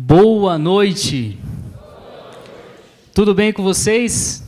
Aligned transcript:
Boa 0.00 0.56
noite. 0.56 1.36
Tudo 3.12 3.34
bem 3.34 3.52
com 3.52 3.64
vocês? 3.64 4.46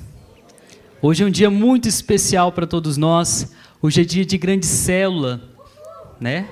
Hoje 1.03 1.25
é 1.25 1.27
um 1.27 1.31
dia 1.31 1.51
muito 1.51 1.89
especial 1.89 2.53
para 2.53 2.69
todos 2.69 2.97
nós. 2.97 3.53
Hoje 3.83 4.01
é 4.01 4.05
dia 4.05 4.25
de 4.25 4.39
grande 4.39 4.65
célula, 4.65 5.43
né? 6.21 6.49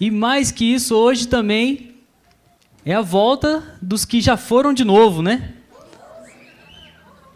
E 0.00 0.10
mais 0.10 0.50
que 0.50 0.64
isso, 0.64 0.96
hoje 0.96 1.28
também 1.28 1.94
é 2.84 2.92
a 2.92 3.00
volta 3.00 3.78
dos 3.80 4.04
que 4.04 4.20
já 4.20 4.36
foram 4.36 4.74
de 4.74 4.82
novo, 4.82 5.22
né? 5.22 5.54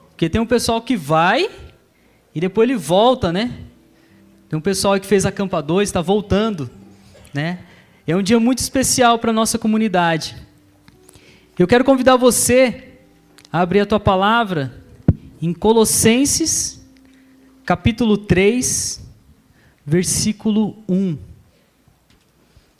Porque 0.09 0.29
tem 0.29 0.41
um 0.41 0.47
pessoal 0.47 0.83
que 0.83 0.97
vai 0.97 1.49
e 2.35 2.41
depois 2.41 2.69
ele 2.69 2.77
volta, 2.77 3.33
né? 3.33 3.57
Tem 4.49 4.59
um 4.59 4.63
pessoal 4.63 4.99
que 4.99 5.07
fez 5.07 5.25
acampa 5.25 5.63
2, 5.63 5.89
está 5.89 6.01
voltando, 6.03 6.69
né? 7.33 7.61
É 8.09 8.17
um 8.17 8.23
dia 8.23 8.41
muito 8.41 8.61
especial 8.61 9.19
para 9.19 9.33
a 9.33 9.35
nossa 9.35 9.59
comunidade. 9.59 10.35
Eu 11.59 11.67
quero 11.67 11.85
convidar 11.85 12.17
você 12.17 12.95
a 13.53 13.61
abrir 13.61 13.81
a 13.81 13.87
tua 13.87 14.01
palavra 14.01 14.83
em 15.43 15.53
Colossenses, 15.53 16.83
capítulo 17.67 18.17
3, 18.17 19.07
versículo 19.85 20.83
1. 20.89 21.19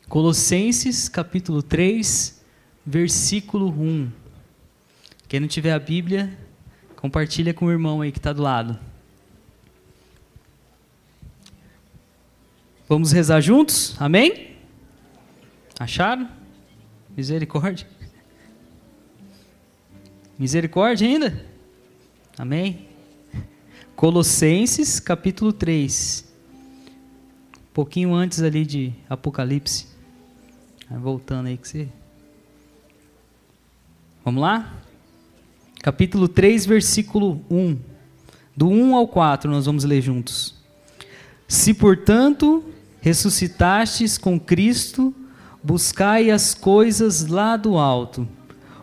Colossenses, 0.09 1.11
capítulo 1.11 1.63
3, 1.63 2.43
versículo 2.87 3.69
1. 3.69 4.11
Quem 5.29 5.41
não 5.41 5.47
tiver 5.47 5.75
a 5.75 5.79
Bíblia, 5.79 6.39
compartilha 6.97 7.53
com 7.53 7.67
o 7.67 7.71
irmão 7.71 8.01
aí 8.01 8.11
que 8.11 8.19
está 8.19 8.33
do 8.33 8.41
lado. 8.41 8.79
Vamos 12.89 13.13
rezar 13.13 13.43
juntos? 13.43 13.95
Amém? 14.01 14.48
Acharam? 15.79 16.29
Misericórdia. 17.17 17.87
Misericórdia 20.37 21.07
ainda? 21.07 21.45
Amém? 22.37 22.89
Colossenses 23.95 24.99
capítulo 24.99 25.53
3. 25.53 26.25
Um 27.57 27.73
pouquinho 27.73 28.13
antes 28.13 28.43
ali 28.43 28.67
de 28.67 28.93
Apocalipse. 29.09 29.87
voltando 30.91 31.47
aí 31.47 31.57
que 31.57 31.69
você. 31.69 31.89
Vamos 34.25 34.43
lá? 34.43 34.75
Capítulo 35.81 36.27
3, 36.27 36.67
versículo 36.67 37.41
1. 37.49 37.79
Do 38.57 38.69
1 38.69 38.97
ao 38.97 39.07
4 39.07 39.49
nós 39.49 39.67
vamos 39.67 39.85
ler 39.85 40.03
juntos. 40.03 40.57
Se, 41.47 41.73
portanto, 41.73 42.65
ressuscitastes 43.01 44.19
com 44.19 44.39
Cristo, 44.39 45.15
buscai 45.63 46.31
as 46.31 46.55
coisas 46.55 47.27
lá 47.27 47.57
do 47.57 47.77
alto, 47.77 48.27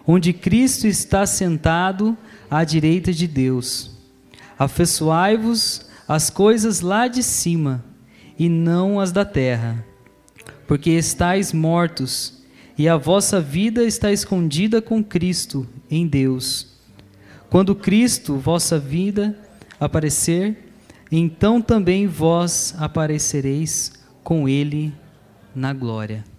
onde 0.05 0.33
Cristo 0.33 0.87
está 0.87 1.25
sentado 1.25 2.17
à 2.49 2.63
direita 2.63 3.11
de 3.11 3.27
Deus. 3.27 3.91
Afeiçoai-vos 4.57 5.87
as 6.07 6.29
coisas 6.29 6.81
lá 6.81 7.07
de 7.07 7.23
cima, 7.23 7.83
e 8.37 8.49
não 8.49 8.99
as 8.99 9.11
da 9.11 9.25
terra, 9.25 9.83
porque 10.67 10.91
estáis 10.91 11.53
mortos, 11.53 12.43
e 12.77 12.87
a 12.89 12.97
vossa 12.97 13.39
vida 13.39 13.83
está 13.83 14.11
escondida 14.11 14.81
com 14.81 15.03
Cristo 15.03 15.67
em 15.89 16.05
Deus. 16.05 16.75
Quando 17.49 17.73
Cristo, 17.73 18.35
vossa 18.37 18.77
vida, 18.77 19.37
aparecer, 19.79 20.73
então 21.11 21.61
também 21.61 22.05
vós 22.05 22.75
aparecereis 22.77 23.93
com 24.23 24.49
Ele 24.49 24.93
na 25.55 25.71
glória. 25.71 26.34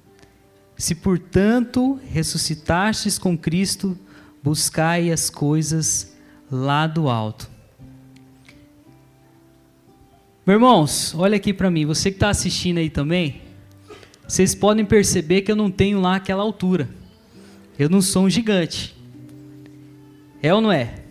Se, 0.76 0.94
portanto, 0.94 1.98
ressuscitastes 2.10 3.18
com 3.18 3.36
Cristo, 3.36 3.98
buscai 4.42 5.10
as 5.10 5.30
coisas 5.30 6.14
lá 6.50 6.86
do 6.86 7.08
alto. 7.08 7.50
Meus 10.46 10.56
irmãos, 10.56 11.14
olha 11.16 11.36
aqui 11.36 11.52
para 11.52 11.70
mim, 11.70 11.86
você 11.86 12.10
que 12.10 12.16
está 12.16 12.28
assistindo 12.28 12.78
aí 12.78 12.88
também, 12.88 13.40
vocês 14.28 14.54
podem 14.54 14.84
perceber 14.84 15.42
que 15.42 15.50
eu 15.50 15.56
não 15.56 15.70
tenho 15.70 16.00
lá 16.00 16.16
aquela 16.16 16.42
altura. 16.42 16.88
Eu 17.78 17.88
não 17.88 18.00
sou 18.00 18.24
um 18.24 18.30
gigante. 18.30 18.94
É 20.42 20.54
ou 20.54 20.60
não 20.60 20.70
é? 20.70 21.02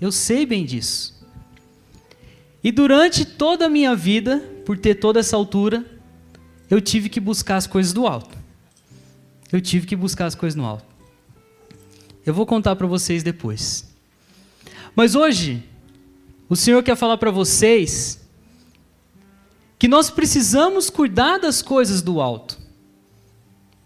Eu 0.00 0.10
sei 0.10 0.44
bem 0.46 0.64
disso. 0.64 1.20
E 2.64 2.72
durante 2.72 3.24
toda 3.24 3.66
a 3.66 3.68
minha 3.68 3.94
vida, 3.94 4.38
por 4.64 4.76
ter 4.76 4.96
toda 4.96 5.20
essa 5.20 5.36
altura, 5.36 5.84
eu 6.68 6.80
tive 6.80 7.08
que 7.08 7.20
buscar 7.20 7.56
as 7.56 7.66
coisas 7.66 7.92
do 7.92 8.06
alto. 8.06 8.39
Eu 9.52 9.60
tive 9.60 9.86
que 9.86 9.96
buscar 9.96 10.26
as 10.26 10.34
coisas 10.34 10.56
no 10.56 10.64
alto. 10.64 10.84
Eu 12.24 12.32
vou 12.34 12.46
contar 12.46 12.76
para 12.76 12.86
vocês 12.86 13.22
depois. 13.22 13.88
Mas 14.94 15.14
hoje, 15.14 15.64
o 16.48 16.56
Senhor 16.56 16.82
quer 16.82 16.96
falar 16.96 17.16
para 17.16 17.30
vocês 17.30 18.20
que 19.78 19.88
nós 19.88 20.10
precisamos 20.10 20.90
cuidar 20.90 21.38
das 21.38 21.62
coisas 21.62 22.02
do 22.02 22.20
alto. 22.20 22.58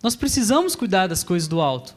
Nós 0.03 0.17
precisamos 0.17 0.75
cuidar 0.75 1.07
das 1.07 1.23
coisas 1.23 1.49
do 1.49 1.61
alto. 1.61 1.97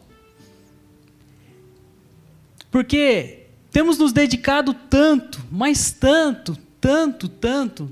Porque 2.70 3.48
temos 3.72 3.98
nos 3.98 4.14
dedicado 4.14 4.74
tanto, 4.74 5.44
mas 5.52 5.92
tanto, 5.92 6.58
tanto, 6.80 7.28
tanto 7.28 7.92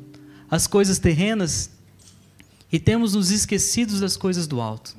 às 0.50 0.68
coisas 0.68 1.00
terrenas 1.00 1.72
e 2.72 2.80
temos 2.80 3.14
nos 3.14 3.31
esquecidos 3.31 4.00
das 4.00 4.16
coisas 4.16 4.47
do 4.47 4.62
alto. 4.62 4.96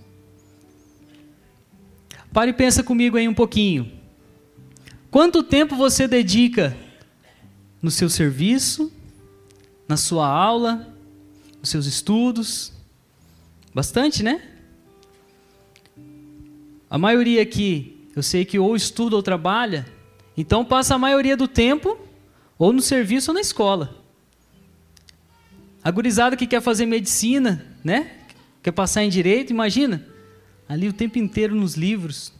Pare 2.36 2.50
e 2.50 2.52
pensa 2.52 2.82
comigo 2.82 3.16
aí 3.16 3.26
um 3.26 3.32
pouquinho. 3.32 3.90
Quanto 5.10 5.42
tempo 5.42 5.74
você 5.74 6.06
dedica 6.06 6.76
no 7.80 7.90
seu 7.90 8.10
serviço, 8.10 8.92
na 9.88 9.96
sua 9.96 10.28
aula, 10.28 10.94
nos 11.58 11.70
seus 11.70 11.86
estudos? 11.86 12.74
Bastante, 13.74 14.22
né? 14.22 14.42
A 16.90 16.98
maioria 16.98 17.40
aqui, 17.40 18.06
eu 18.14 18.22
sei 18.22 18.44
que 18.44 18.58
ou 18.58 18.76
estuda 18.76 19.16
ou 19.16 19.22
trabalha, 19.22 19.86
então 20.36 20.62
passa 20.62 20.94
a 20.94 20.98
maioria 20.98 21.38
do 21.38 21.48
tempo 21.48 21.98
ou 22.58 22.70
no 22.70 22.82
serviço 22.82 23.30
ou 23.30 23.34
na 23.34 23.40
escola. 23.40 23.96
A 25.82 25.90
gurizada 25.90 26.36
que 26.36 26.46
quer 26.46 26.60
fazer 26.60 26.84
medicina, 26.84 27.64
né? 27.82 28.10
Quer 28.62 28.72
passar 28.72 29.02
em 29.04 29.08
direito, 29.08 29.54
imagina 29.54 30.15
ali 30.68 30.88
o 30.88 30.92
tempo 30.92 31.18
inteiro 31.18 31.54
nos 31.54 31.74
livros. 31.74 32.32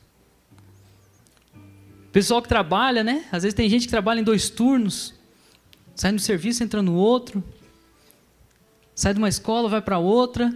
Pessoal 2.13 2.41
que 2.41 2.49
trabalha, 2.49 3.05
né? 3.05 3.27
Às 3.31 3.43
vezes 3.43 3.55
tem 3.55 3.69
gente 3.69 3.83
que 3.83 3.91
trabalha 3.91 4.21
em 4.21 4.25
dois 4.25 4.49
turnos, 4.49 5.15
sai 5.95 6.13
no 6.13 6.19
serviço, 6.19 6.63
entra 6.65 6.83
no 6.83 6.95
outro, 6.95 7.45
sai 8.95 9.13
de 9.13 9.19
uma 9.19 9.29
escola, 9.29 9.69
vai 9.69 9.83
para 9.83 9.99
outra. 9.99 10.53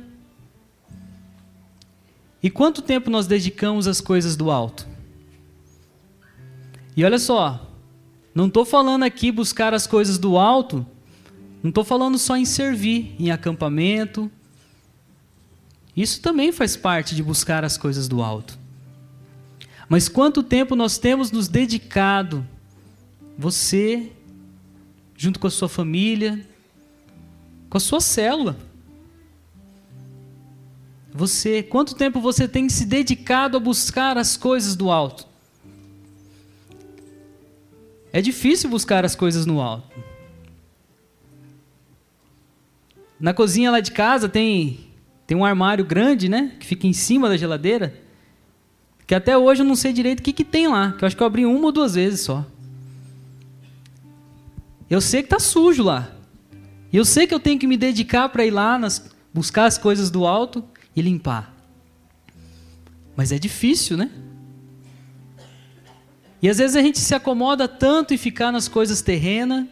E 2.42 2.48
quanto 2.48 2.80
tempo 2.80 3.10
nós 3.10 3.26
dedicamos 3.26 3.86
às 3.86 4.00
coisas 4.00 4.36
do 4.36 4.50
alto? 4.50 4.88
E 6.96 7.04
olha 7.04 7.18
só, 7.18 7.70
não 8.34 8.46
estou 8.46 8.64
falando 8.64 9.02
aqui 9.02 9.30
buscar 9.30 9.74
as 9.74 9.86
coisas 9.86 10.18
do 10.18 10.38
alto, 10.38 10.86
não 11.62 11.68
estou 11.68 11.84
falando 11.84 12.18
só 12.18 12.36
em 12.36 12.44
servir, 12.44 13.14
em 13.18 13.30
acampamento, 13.30 14.30
isso 15.96 16.20
também 16.20 16.52
faz 16.52 16.76
parte 16.76 17.14
de 17.14 17.22
buscar 17.22 17.64
as 17.64 17.76
coisas 17.76 18.08
do 18.08 18.22
alto. 18.22 18.58
Mas 19.88 20.08
quanto 20.08 20.42
tempo 20.42 20.76
nós 20.76 20.98
temos 20.98 21.32
nos 21.32 21.48
dedicado, 21.48 22.46
você, 23.36 24.12
junto 25.16 25.40
com 25.40 25.46
a 25.46 25.50
sua 25.50 25.68
família, 25.68 26.46
com 27.68 27.76
a 27.76 27.80
sua 27.80 28.00
célula? 28.00 28.56
Você, 31.12 31.62
quanto 31.62 31.96
tempo 31.96 32.20
você 32.20 32.46
tem 32.46 32.68
se 32.68 32.84
dedicado 32.84 33.56
a 33.56 33.60
buscar 33.60 34.16
as 34.16 34.36
coisas 34.36 34.76
do 34.76 34.90
alto? 34.90 35.26
É 38.12 38.20
difícil 38.20 38.70
buscar 38.70 39.04
as 39.04 39.16
coisas 39.16 39.44
no 39.44 39.60
alto. 39.60 39.90
Na 43.18 43.34
cozinha 43.34 43.70
lá 43.70 43.80
de 43.80 43.90
casa 43.90 44.28
tem 44.28 44.89
tem 45.30 45.38
um 45.38 45.44
armário 45.44 45.84
grande, 45.84 46.28
né? 46.28 46.56
Que 46.58 46.66
fica 46.66 46.88
em 46.88 46.92
cima 46.92 47.28
da 47.28 47.36
geladeira. 47.36 47.94
Que 49.06 49.14
até 49.14 49.38
hoje 49.38 49.62
eu 49.62 49.64
não 49.64 49.76
sei 49.76 49.92
direito 49.92 50.18
o 50.18 50.22
que, 50.24 50.32
que 50.32 50.42
tem 50.42 50.66
lá. 50.66 50.90
Que 50.90 51.04
eu 51.04 51.06
acho 51.06 51.16
que 51.16 51.22
eu 51.22 51.26
abri 51.28 51.46
uma 51.46 51.66
ou 51.66 51.70
duas 51.70 51.94
vezes 51.94 52.22
só. 52.22 52.44
Eu 54.90 55.00
sei 55.00 55.22
que 55.22 55.28
tá 55.28 55.38
sujo 55.38 55.84
lá. 55.84 56.10
E 56.92 56.96
eu 56.96 57.04
sei 57.04 57.28
que 57.28 57.34
eu 57.34 57.38
tenho 57.38 57.60
que 57.60 57.66
me 57.68 57.76
dedicar 57.76 58.28
para 58.28 58.44
ir 58.44 58.50
lá, 58.50 58.76
nas, 58.76 59.08
buscar 59.32 59.66
as 59.66 59.78
coisas 59.78 60.10
do 60.10 60.26
alto 60.26 60.64
e 60.96 61.00
limpar. 61.00 61.54
Mas 63.14 63.30
é 63.30 63.38
difícil, 63.38 63.96
né? 63.96 64.10
E 66.42 66.48
às 66.48 66.58
vezes 66.58 66.74
a 66.74 66.82
gente 66.82 66.98
se 66.98 67.14
acomoda 67.14 67.68
tanto 67.68 68.12
em 68.12 68.16
ficar 68.16 68.50
nas 68.50 68.66
coisas 68.66 69.00
terrenas. 69.00 69.64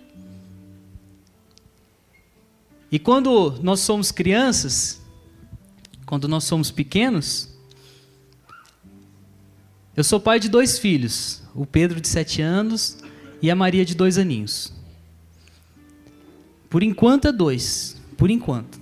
E 2.92 2.98
quando 3.00 3.58
nós 3.60 3.80
somos 3.80 4.12
crianças, 4.12 4.98
quando 6.08 6.26
nós 6.26 6.44
somos 6.44 6.70
pequenos, 6.70 7.50
Eu 9.94 10.02
sou 10.04 10.20
pai 10.20 10.38
de 10.38 10.48
dois 10.48 10.78
filhos, 10.78 11.42
o 11.54 11.66
Pedro 11.66 12.00
de 12.00 12.06
sete 12.06 12.40
anos 12.40 12.98
e 13.42 13.50
a 13.50 13.56
Maria 13.56 13.84
de 13.84 13.96
dois 13.96 14.16
aninhos. 14.16 14.72
Por 16.70 16.84
enquanto 16.84 17.26
é 17.26 17.32
dois, 17.32 18.00
por 18.16 18.30
enquanto. 18.30 18.80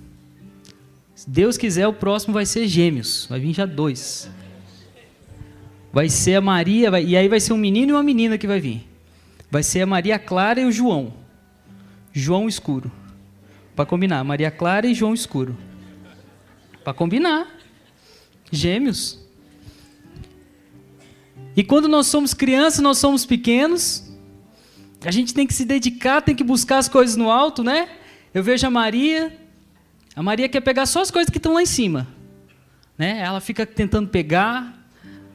Se 1.15 1.27
Deus 1.27 1.57
quiser, 1.57 1.87
o 1.87 1.93
próximo 1.93 2.35
vai 2.35 2.45
ser 2.45 2.67
gêmeos, 2.67 3.25
vai 3.27 3.39
vir 3.39 3.51
já 3.51 3.65
dois. 3.65 4.29
Vai 5.91 6.07
ser 6.07 6.35
a 6.35 6.41
Maria, 6.41 6.91
vai, 6.91 7.03
e 7.03 7.17
aí 7.17 7.27
vai 7.27 7.39
ser 7.39 7.51
um 7.51 7.57
menino 7.57 7.91
e 7.91 7.93
uma 7.93 8.03
menina 8.03 8.37
que 8.37 8.47
vai 8.47 8.61
vir. 8.61 8.87
Vai 9.49 9.63
ser 9.63 9.81
a 9.81 9.87
Maria 9.87 10.19
Clara 10.19 10.61
e 10.61 10.65
o 10.65 10.71
João. 10.71 11.11
João 12.13 12.47
escuro. 12.47 12.91
Para 13.75 13.87
combinar, 13.87 14.23
Maria 14.23 14.51
Clara 14.51 14.85
e 14.85 14.93
João 14.93 15.15
escuro. 15.15 15.57
Para 16.87 16.93
combinar. 16.93 17.45
Gêmeos. 18.49 19.19
E 21.53 21.61
quando 21.61 21.89
nós 21.89 22.07
somos 22.07 22.33
crianças, 22.33 22.79
nós 22.79 22.97
somos 22.97 23.25
pequenos, 23.25 24.09
a 25.03 25.11
gente 25.11 25.33
tem 25.33 25.45
que 25.45 25.53
se 25.53 25.65
dedicar, 25.65 26.21
tem 26.21 26.33
que 26.33 26.45
buscar 26.45 26.77
as 26.77 26.87
coisas 26.87 27.17
no 27.17 27.29
alto, 27.29 27.61
né? 27.61 27.89
Eu 28.33 28.41
vejo 28.41 28.65
a 28.65 28.69
Maria, 28.69 29.37
a 30.15 30.23
Maria 30.23 30.47
quer 30.47 30.61
pegar 30.61 30.85
só 30.85 31.01
as 31.01 31.11
coisas 31.11 31.29
que 31.29 31.35
estão 31.39 31.55
lá 31.55 31.61
em 31.61 31.65
cima, 31.65 32.07
né? 32.97 33.19
Ela 33.19 33.41
fica 33.41 33.65
tentando 33.65 34.07
pegar, 34.07 34.89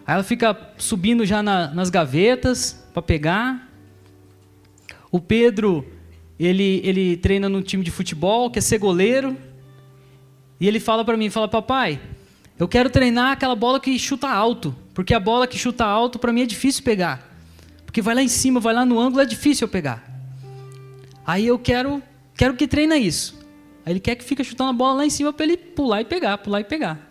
aí 0.06 0.14
ela 0.14 0.24
fica 0.24 0.58
subindo 0.78 1.26
já 1.26 1.42
na, 1.42 1.68
nas 1.74 1.90
gavetas 1.90 2.82
para 2.94 3.02
pegar. 3.02 3.70
O 5.10 5.20
Pedro, 5.20 5.86
ele, 6.38 6.80
ele 6.82 7.18
treina 7.18 7.46
no 7.46 7.60
time 7.60 7.84
de 7.84 7.90
futebol, 7.90 8.50
quer 8.50 8.62
ser 8.62 8.78
goleiro, 8.78 9.36
e 10.62 10.68
ele 10.68 10.78
fala 10.78 11.04
para 11.04 11.16
mim, 11.16 11.28
fala, 11.28 11.48
papai, 11.48 12.00
eu 12.56 12.68
quero 12.68 12.88
treinar 12.88 13.32
aquela 13.32 13.56
bola 13.56 13.80
que 13.80 13.98
chuta 13.98 14.28
alto, 14.28 14.72
porque 14.94 15.12
a 15.12 15.18
bola 15.18 15.44
que 15.44 15.58
chuta 15.58 15.84
alto 15.84 16.20
para 16.20 16.32
mim 16.32 16.42
é 16.42 16.46
difícil 16.46 16.84
pegar. 16.84 17.28
Porque 17.84 18.00
vai 18.00 18.14
lá 18.14 18.22
em 18.22 18.28
cima, 18.28 18.60
vai 18.60 18.72
lá 18.72 18.86
no 18.86 19.00
ângulo, 19.00 19.20
é 19.20 19.24
difícil 19.26 19.64
eu 19.66 19.68
pegar. 19.68 20.08
Aí 21.26 21.48
eu 21.48 21.58
quero, 21.58 22.00
quero 22.36 22.54
que 22.54 22.68
treina 22.68 22.96
isso. 22.96 23.36
Aí 23.84 23.92
ele 23.92 23.98
quer 23.98 24.14
que 24.14 24.22
fique 24.22 24.44
chutando 24.44 24.70
a 24.70 24.72
bola 24.72 24.98
lá 24.98 25.04
em 25.04 25.10
cima 25.10 25.32
para 25.32 25.46
ele 25.46 25.56
pular 25.56 26.00
e 26.00 26.04
pegar, 26.04 26.38
pular 26.38 26.60
e 26.60 26.64
pegar. 26.64 27.10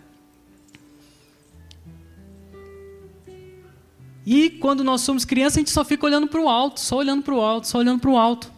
E 4.24 4.48
quando 4.48 4.82
nós 4.82 5.02
somos 5.02 5.26
crianças, 5.26 5.58
a 5.58 5.60
gente 5.60 5.70
só 5.70 5.84
fica 5.84 6.06
olhando 6.06 6.26
para 6.26 6.40
o 6.40 6.48
alto, 6.48 6.80
só 6.80 6.96
olhando 6.96 7.22
para 7.22 7.34
o 7.34 7.40
alto, 7.42 7.68
só 7.68 7.76
olhando 7.76 8.00
para 8.00 8.10
o 8.10 8.16
alto. 8.16 8.50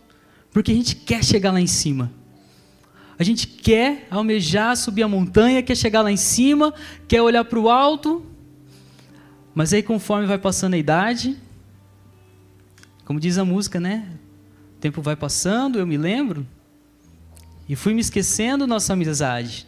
Porque 0.52 0.70
a 0.70 0.74
gente 0.76 0.94
quer 0.94 1.24
chegar 1.24 1.50
lá 1.50 1.60
em 1.60 1.66
cima. 1.66 2.12
A 3.18 3.22
gente 3.22 3.46
quer 3.46 4.06
almejar 4.10 4.76
subir 4.76 5.02
a 5.02 5.08
montanha, 5.08 5.62
quer 5.62 5.76
chegar 5.76 6.02
lá 6.02 6.10
em 6.10 6.16
cima, 6.16 6.74
quer 7.06 7.22
olhar 7.22 7.44
para 7.44 7.58
o 7.58 7.70
alto. 7.70 8.24
Mas 9.54 9.72
aí, 9.72 9.82
conforme 9.82 10.26
vai 10.26 10.38
passando 10.38 10.74
a 10.74 10.78
idade, 10.78 11.36
como 13.04 13.20
diz 13.20 13.38
a 13.38 13.44
música, 13.44 13.78
né? 13.78 14.08
O 14.76 14.80
tempo 14.80 15.00
vai 15.00 15.14
passando, 15.14 15.78
eu 15.78 15.86
me 15.86 15.96
lembro, 15.96 16.46
e 17.68 17.76
fui 17.76 17.94
me 17.94 18.00
esquecendo 18.00 18.66
nossa 18.66 18.92
amizade. 18.92 19.66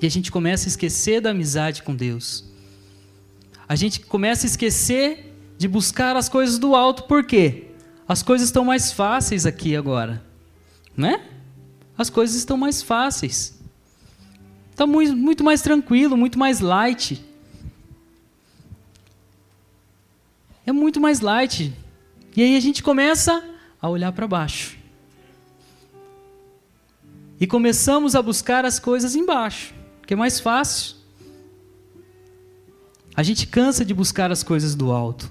E 0.00 0.06
a 0.06 0.10
gente 0.10 0.30
começa 0.30 0.66
a 0.66 0.70
esquecer 0.70 1.20
da 1.20 1.30
amizade 1.30 1.82
com 1.82 1.94
Deus. 1.94 2.44
A 3.66 3.74
gente 3.74 4.00
começa 4.00 4.46
a 4.46 4.48
esquecer 4.48 5.34
de 5.56 5.66
buscar 5.66 6.14
as 6.14 6.28
coisas 6.28 6.58
do 6.58 6.74
alto, 6.74 7.04
por 7.04 7.24
quê? 7.24 7.68
As 8.06 8.22
coisas 8.22 8.48
estão 8.48 8.66
mais 8.66 8.92
fáceis 8.92 9.46
aqui 9.46 9.74
agora, 9.74 10.22
né? 10.94 11.22
As 11.96 12.10
coisas 12.10 12.36
estão 12.36 12.56
mais 12.56 12.82
fáceis. 12.82 13.58
Está 14.70 14.86
muito, 14.86 15.16
muito 15.16 15.44
mais 15.44 15.62
tranquilo, 15.62 16.16
muito 16.16 16.38
mais 16.38 16.60
light. 16.60 17.24
É 20.66 20.72
muito 20.72 21.00
mais 21.00 21.20
light. 21.20 21.72
E 22.36 22.42
aí 22.42 22.56
a 22.56 22.60
gente 22.60 22.82
começa 22.82 23.42
a 23.80 23.88
olhar 23.88 24.10
para 24.12 24.26
baixo. 24.26 24.76
E 27.40 27.46
começamos 27.46 28.16
a 28.16 28.22
buscar 28.22 28.64
as 28.64 28.78
coisas 28.78 29.14
embaixo, 29.14 29.74
que 30.06 30.14
é 30.14 30.16
mais 30.16 30.40
fácil. 30.40 30.96
A 33.14 33.22
gente 33.22 33.46
cansa 33.46 33.84
de 33.84 33.94
buscar 33.94 34.32
as 34.32 34.42
coisas 34.42 34.74
do 34.74 34.90
alto. 34.90 35.30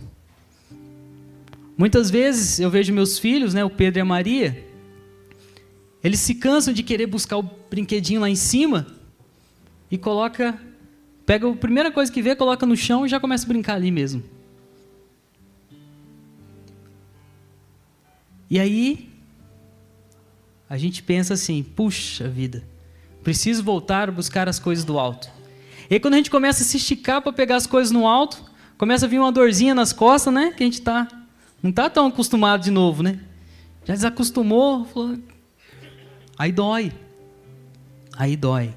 Muitas 1.77 2.09
vezes 2.09 2.59
eu 2.59 2.69
vejo 2.69 2.93
meus 2.93 3.19
filhos, 3.19 3.53
né, 3.53 3.65
o 3.65 3.69
Pedro 3.69 3.99
e 3.99 4.01
a 4.01 4.05
Maria, 4.05 4.72
eles 6.03 6.19
se 6.19 6.35
cansam 6.35 6.73
de 6.73 6.83
querer 6.83 7.07
buscar 7.07 7.37
o 7.37 7.43
brinquedinho 7.69 8.19
lá 8.21 8.29
em 8.29 8.35
cima 8.35 8.85
e 9.89 9.97
coloca, 9.97 10.59
pega 11.25 11.49
a 11.49 11.55
primeira 11.55 11.91
coisa 11.91 12.11
que 12.11 12.21
vê, 12.21 12.35
coloca 12.35 12.65
no 12.65 12.75
chão 12.75 13.05
e 13.05 13.09
já 13.09 13.19
começa 13.19 13.45
a 13.45 13.47
brincar 13.47 13.75
ali 13.75 13.89
mesmo. 13.89 14.21
E 18.49 18.59
aí 18.59 19.09
a 20.69 20.77
gente 20.77 21.01
pensa 21.01 21.35
assim: 21.35 21.63
puxa 21.63 22.27
vida, 22.27 22.63
preciso 23.23 23.63
voltar 23.63 24.09
a 24.09 24.11
buscar 24.11 24.49
as 24.49 24.59
coisas 24.59 24.83
do 24.83 24.99
alto. 24.99 25.29
E 25.89 25.93
aí 25.93 25.99
quando 25.99 26.15
a 26.15 26.17
gente 26.17 26.29
começa 26.29 26.63
a 26.63 26.65
se 26.65 26.77
esticar 26.77 27.21
para 27.21 27.31
pegar 27.31 27.55
as 27.55 27.65
coisas 27.65 27.91
no 27.91 28.05
alto, 28.05 28.43
começa 28.77 29.05
a 29.05 29.09
vir 29.09 29.19
uma 29.19 29.31
dorzinha 29.31 29.73
nas 29.73 29.93
costas, 29.93 30.33
né? 30.33 30.51
Que 30.51 30.63
a 30.63 30.65
gente 30.65 30.81
tá 30.81 31.07
não 31.61 31.71
tá 31.71 31.89
tão 31.89 32.07
acostumado 32.07 32.61
de 32.61 32.71
novo, 32.71 33.01
né? 33.01 33.21
Já 33.85 33.93
desacostumou, 33.93 34.83
falou, 34.85 35.17
Aí 36.37 36.51
dói. 36.51 36.91
Aí 38.15 38.35
dói. 38.35 38.73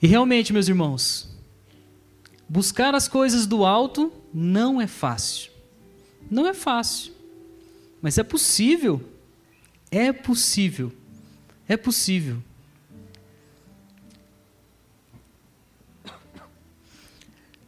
E 0.00 0.06
realmente, 0.06 0.52
meus 0.52 0.68
irmãos, 0.68 1.28
buscar 2.48 2.94
as 2.94 3.08
coisas 3.08 3.46
do 3.46 3.64
alto 3.64 4.12
não 4.32 4.80
é 4.80 4.86
fácil. 4.86 5.50
Não 6.30 6.46
é 6.46 6.54
fácil. 6.54 7.12
Mas 8.00 8.18
é 8.18 8.22
possível. 8.22 9.02
É 9.90 10.12
possível. 10.12 10.92
É 11.68 11.76
possível. 11.76 12.42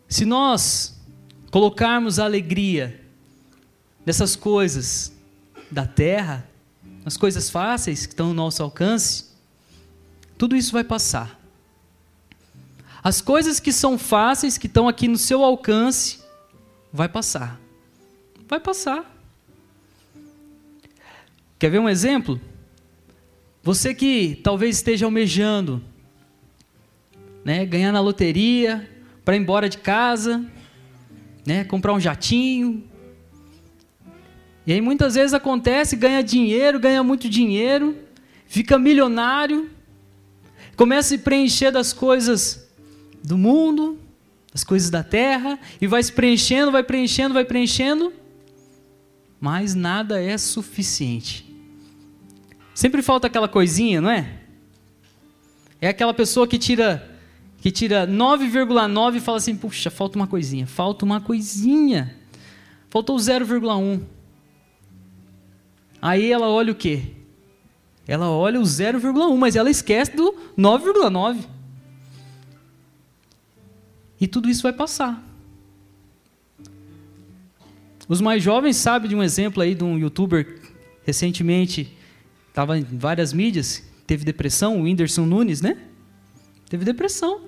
Se 0.09 0.25
nós 0.25 0.99
colocarmos 1.51 2.19
a 2.19 2.25
alegria 2.25 3.05
nessas 4.07 4.35
coisas 4.35 5.13
da 5.71 5.87
terra, 5.87 6.48
as 7.09 7.17
coisas 7.17 7.49
fáceis 7.49 8.05
que 8.05 8.13
estão 8.13 8.29
no 8.29 8.35
nosso 8.35 8.63
alcance, 8.63 9.25
tudo 10.37 10.55
isso 10.55 10.73
vai 10.73 10.85
passar. 10.85 11.41
As 13.03 13.23
coisas 13.23 13.59
que 13.59 13.73
são 13.73 13.97
fáceis, 13.97 14.59
que 14.59 14.67
estão 14.67 14.87
aqui 14.87 15.09
no 15.09 15.17
seu 15.17 15.43
alcance, 15.43 16.21
vai 16.93 17.09
passar. 17.09 17.59
Vai 18.47 18.61
passar. 18.61 19.11
Quer 21.59 21.71
ver 21.71 21.79
um 21.79 21.89
exemplo? 21.89 22.39
Você 23.63 23.95
que 23.95 24.39
talvez 24.45 24.77
esteja 24.77 25.07
almejando 25.07 25.83
né, 27.43 27.65
ganhar 27.65 27.91
na 27.91 28.01
loteria, 28.01 28.87
para 29.25 29.35
ir 29.35 29.41
embora 29.41 29.67
de 29.67 29.79
casa, 29.79 30.45
né, 31.47 31.65
comprar 31.65 31.95
um 31.95 32.01
jatinho, 32.01 32.85
e 34.69 34.73
aí 34.75 34.83
muitas 34.83 35.15
vezes 35.15 35.33
acontece, 35.33 35.97
ganha 35.97 36.23
dinheiro, 36.23 36.79
ganha 36.79 37.03
muito 37.03 37.27
dinheiro, 37.27 37.97
fica 38.47 38.79
milionário, 38.79 39.71
começa 40.77 41.15
a 41.15 41.17
se 41.17 41.25
preencher 41.25 41.71
das 41.71 41.95
coisas 41.95 42.69
do 43.25 43.39
mundo, 43.39 43.99
das 44.53 44.65
coisas 44.65 44.91
da 44.91 45.03
terra, 45.03 45.59
e 45.81 45.87
vai 45.87 46.03
se 46.03 46.13
preenchendo, 46.13 46.71
vai 46.71 46.83
preenchendo, 46.83 47.33
vai 47.33 47.47
preenchendo, 47.47 48.13
mas 49.41 49.75
nada 49.75 50.23
é 50.23 50.37
suficiente. 50.37 51.47
Sempre 52.75 53.01
falta 53.01 53.27
aquela 53.27 53.49
coisinha, 53.49 54.03
não 54.03 54.11
é? 54.11 54.35
É 55.81 55.89
aquela 55.89 56.13
pessoa 56.13 56.47
que 56.47 56.59
tira 56.59 57.17
que 57.63 57.71
tira 57.71 58.07
9,9 58.07 59.17
e 59.17 59.21
fala 59.21 59.39
assim: 59.39 59.57
"Puxa, 59.57 59.89
falta 59.89 60.19
uma 60.19 60.27
coisinha, 60.27 60.67
falta 60.67 61.07
uma 61.07 61.23
coisinha". 61.23 62.15
Faltou 62.91 63.17
0,1. 63.17 64.18
Aí 66.01 66.31
ela 66.31 66.49
olha 66.49 66.73
o 66.73 66.77
quê? 66.77 67.03
Ela 68.07 68.31
olha 68.31 68.59
o 68.59 68.63
0,1, 68.63 69.37
mas 69.37 69.57
ela 69.57 69.71
esquece 69.71 70.17
do 70.17 70.35
9,9. 70.57 71.45
E 74.21 74.27
tudo 74.27 74.49
isso 74.49 74.63
vai 74.63 74.73
passar. 74.73 75.23
Os 78.09 78.21
mais 78.23 78.43
jovens 78.43 78.77
sabem 78.77 79.11
de 79.11 79.15
um 79.15 79.23
exemplo 79.23 79.63
aí 79.63 79.75
de 79.75 79.85
um 79.85 79.99
youtuber 79.99 80.61
recentemente 81.05 81.95
estava 82.49 82.79
em 82.79 82.83
várias 82.83 83.33
mídias, 83.33 83.85
teve 84.07 84.25
depressão, 84.25 84.81
o 84.81 84.83
Whindersson 84.83 85.27
Nunes, 85.27 85.61
né? 85.61 85.77
Teve 86.69 86.85
depressão. 86.85 87.43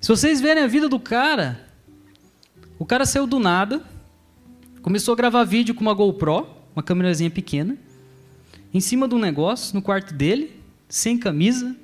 Se 0.00 0.08
vocês 0.08 0.40
verem 0.40 0.62
a 0.62 0.66
vida 0.66 0.88
do 0.88 0.98
cara, 0.98 1.68
o 2.78 2.86
cara 2.86 3.04
saiu 3.04 3.26
do 3.26 3.38
nada, 3.38 3.84
começou 4.80 5.12
a 5.12 5.16
gravar 5.16 5.44
vídeo 5.44 5.74
com 5.74 5.82
uma 5.82 5.94
GoPro, 5.94 6.46
uma 6.74 6.82
câmerazinha 6.82 7.30
pequena, 7.30 7.76
em 8.72 8.80
cima 8.80 9.08
de 9.08 9.14
um 9.14 9.18
negócio, 9.18 9.74
no 9.74 9.82
quarto 9.82 10.14
dele, 10.14 10.52
sem 10.88 11.18
camisa, 11.18 11.76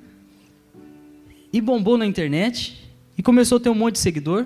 e 1.51 1.61
bombou 1.61 1.97
na 1.97 2.05
internet, 2.05 2.89
e 3.17 3.23
começou 3.23 3.57
a 3.57 3.61
ter 3.61 3.69
um 3.69 3.75
monte 3.75 3.93
de 3.93 3.99
seguidor. 3.99 4.45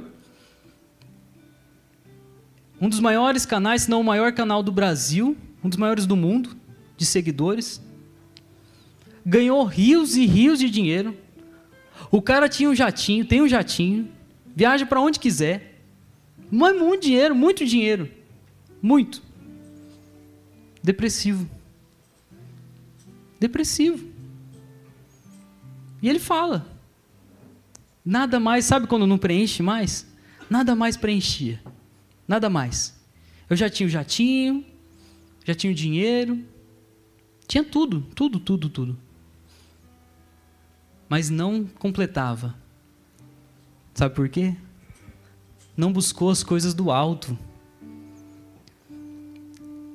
Um 2.79 2.89
dos 2.89 3.00
maiores 3.00 3.45
canais, 3.45 3.83
se 3.83 3.89
não 3.89 4.01
o 4.01 4.03
maior 4.03 4.31
canal 4.33 4.63
do 4.63 4.71
Brasil, 4.71 5.38
um 5.63 5.69
dos 5.69 5.77
maiores 5.77 6.05
do 6.05 6.15
mundo 6.15 6.55
de 6.98 7.05
seguidores. 7.05 7.81
Ganhou 9.25 9.63
rios 9.65 10.15
e 10.15 10.25
rios 10.25 10.57
de 10.57 10.69
dinheiro. 10.69 11.15
O 12.10 12.21
cara 12.21 12.50
tinha 12.50 12.69
um 12.69 12.75
jatinho, 12.75 13.25
tem 13.25 13.41
um 13.41 13.48
jatinho, 13.48 14.10
viaja 14.55 14.86
para 14.86 15.00
onde 15.00 15.19
quiser. 15.19 15.79
Mas 16.50 16.75
muito 16.77 17.03
dinheiro, 17.03 17.36
muito 17.36 17.65
dinheiro. 17.65 18.10
Muito. 18.81 19.21
Depressivo. 20.83 21.50
Depressivo. 23.39 24.09
E 26.01 26.09
ele 26.09 26.19
fala: 26.19 26.65
Nada 28.03 28.39
mais, 28.39 28.65
sabe 28.65 28.88
quando 28.88 29.05
não 29.05 29.17
preenche 29.17 29.61
mais? 29.61 30.07
Nada 30.50 30.75
mais 30.75 30.97
preenchia. 30.97 31.61
Nada 32.27 32.50
mais. 32.50 33.00
Eu 33.50 33.55
já 33.55 33.69
tinha 33.69 33.88
o 33.88 33.89
jatinho, 33.89 34.65
já 35.45 35.53
tinha 35.53 35.71
o 35.71 35.75
dinheiro, 35.75 36.43
tinha 37.47 37.63
tudo, 37.63 38.01
tudo, 38.15 38.39
tudo, 38.39 38.69
tudo. 38.69 38.97
Mas 41.07 41.29
não 41.29 41.65
completava. 41.65 42.55
Sabe 43.93 44.15
por 44.15 44.29
quê? 44.29 44.55
Não 45.75 45.91
buscou 45.91 46.29
as 46.29 46.43
coisas 46.43 46.73
do 46.73 46.89
alto. 46.89 47.38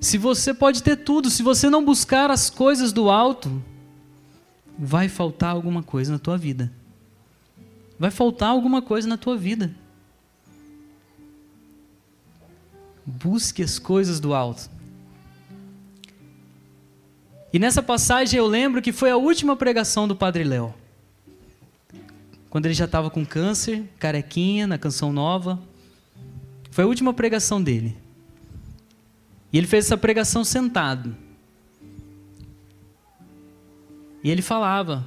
Se 0.06 0.18
você 0.18 0.54
pode 0.54 0.84
ter 0.84 0.98
tudo, 0.98 1.28
se 1.28 1.42
você 1.42 1.68
não 1.68 1.84
buscar 1.84 2.30
as 2.30 2.48
coisas 2.48 2.92
do 2.92 3.10
alto, 3.10 3.60
vai 4.78 5.08
faltar 5.08 5.50
alguma 5.50 5.82
coisa 5.82 6.12
na 6.12 6.18
tua 6.20 6.38
vida. 6.38 6.72
Vai 7.98 8.12
faltar 8.12 8.50
alguma 8.50 8.80
coisa 8.80 9.08
na 9.08 9.16
tua 9.16 9.36
vida. 9.36 9.74
Busque 13.04 13.64
as 13.64 13.80
coisas 13.80 14.20
do 14.20 14.32
alto. 14.32 14.70
E 17.52 17.58
nessa 17.58 17.82
passagem 17.82 18.38
eu 18.38 18.46
lembro 18.46 18.80
que 18.80 18.92
foi 18.92 19.10
a 19.10 19.16
última 19.16 19.56
pregação 19.56 20.06
do 20.06 20.14
Padre 20.14 20.44
Léo. 20.44 20.72
Quando 22.48 22.66
ele 22.66 22.74
já 22.74 22.84
estava 22.84 23.10
com 23.10 23.26
câncer, 23.26 23.82
carequinha, 23.98 24.68
na 24.68 24.78
canção 24.78 25.12
nova. 25.12 25.60
Foi 26.70 26.84
a 26.84 26.86
última 26.86 27.12
pregação 27.12 27.60
dele. 27.60 28.05
E 29.56 29.58
ele 29.58 29.66
fez 29.66 29.86
essa 29.86 29.96
pregação 29.96 30.44
sentado. 30.44 31.16
E 34.22 34.30
ele 34.30 34.42
falava: 34.42 35.06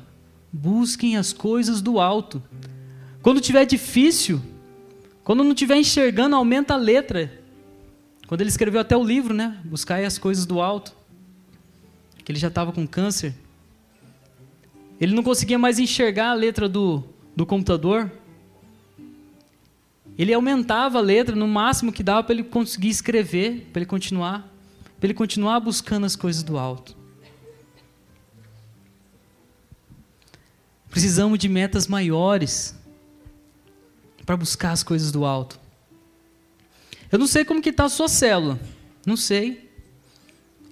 busquem 0.52 1.18
as 1.18 1.32
coisas 1.32 1.84
do 1.84 2.00
alto. 2.00 2.42
Quando 3.22 3.42
tiver 3.42 3.64
difícil, 3.66 4.42
quando 5.24 5.44
não 5.44 5.52
estiver 5.52 5.76
enxergando, 5.76 6.36
aumenta 6.36 6.74
a 6.74 6.78
letra. 6.78 7.32
Quando 8.26 8.42
ele 8.42 8.50
escreveu 8.50 8.82
até 8.82 8.98
o 8.98 9.04
livro, 9.04 9.36
né? 9.36 9.62
Buscai 9.64 10.04
as 10.04 10.18
coisas 10.18 10.48
do 10.48 10.60
alto. 10.60 10.96
Que 12.26 12.32
ele 12.32 12.40
já 12.40 12.48
estava 12.48 12.72
com 12.72 12.88
câncer. 12.88 13.36
Ele 15.00 15.14
não 15.14 15.22
conseguia 15.22 15.60
mais 15.60 15.78
enxergar 15.78 16.32
a 16.32 16.34
letra 16.34 16.68
do, 16.68 17.04
do 17.36 17.46
computador. 17.46 18.12
Ele 20.20 20.34
aumentava 20.34 20.98
a 20.98 21.02
letra 21.02 21.34
no 21.34 21.48
máximo 21.48 21.94
que 21.94 22.04
dava 22.04 22.22
para 22.24 22.34
ele 22.34 22.44
conseguir 22.44 22.90
escrever, 22.90 23.70
para 23.72 23.80
ele 23.80 23.86
continuar, 23.86 24.54
para 25.00 25.08
ele 25.08 25.14
continuar 25.14 25.62
buscando 25.62 26.06
as 26.06 26.14
coisas 26.14 26.44
do 26.44 26.58
alto. 26.58 26.94
Precisamos 30.90 31.40
de 31.40 31.48
metas 31.48 31.88
maiores 31.88 32.76
para 34.26 34.36
buscar 34.36 34.72
as 34.74 34.84
coisas 34.84 35.10
do 35.10 35.24
alto. 35.24 35.58
Eu 37.10 37.18
não 37.18 37.26
sei 37.26 37.46
como 37.46 37.62
que 37.62 37.70
está 37.70 37.86
a 37.86 37.90
sua 37.90 38.10
célula. 38.10 38.60
Não 39.06 39.16
sei. 39.16 39.72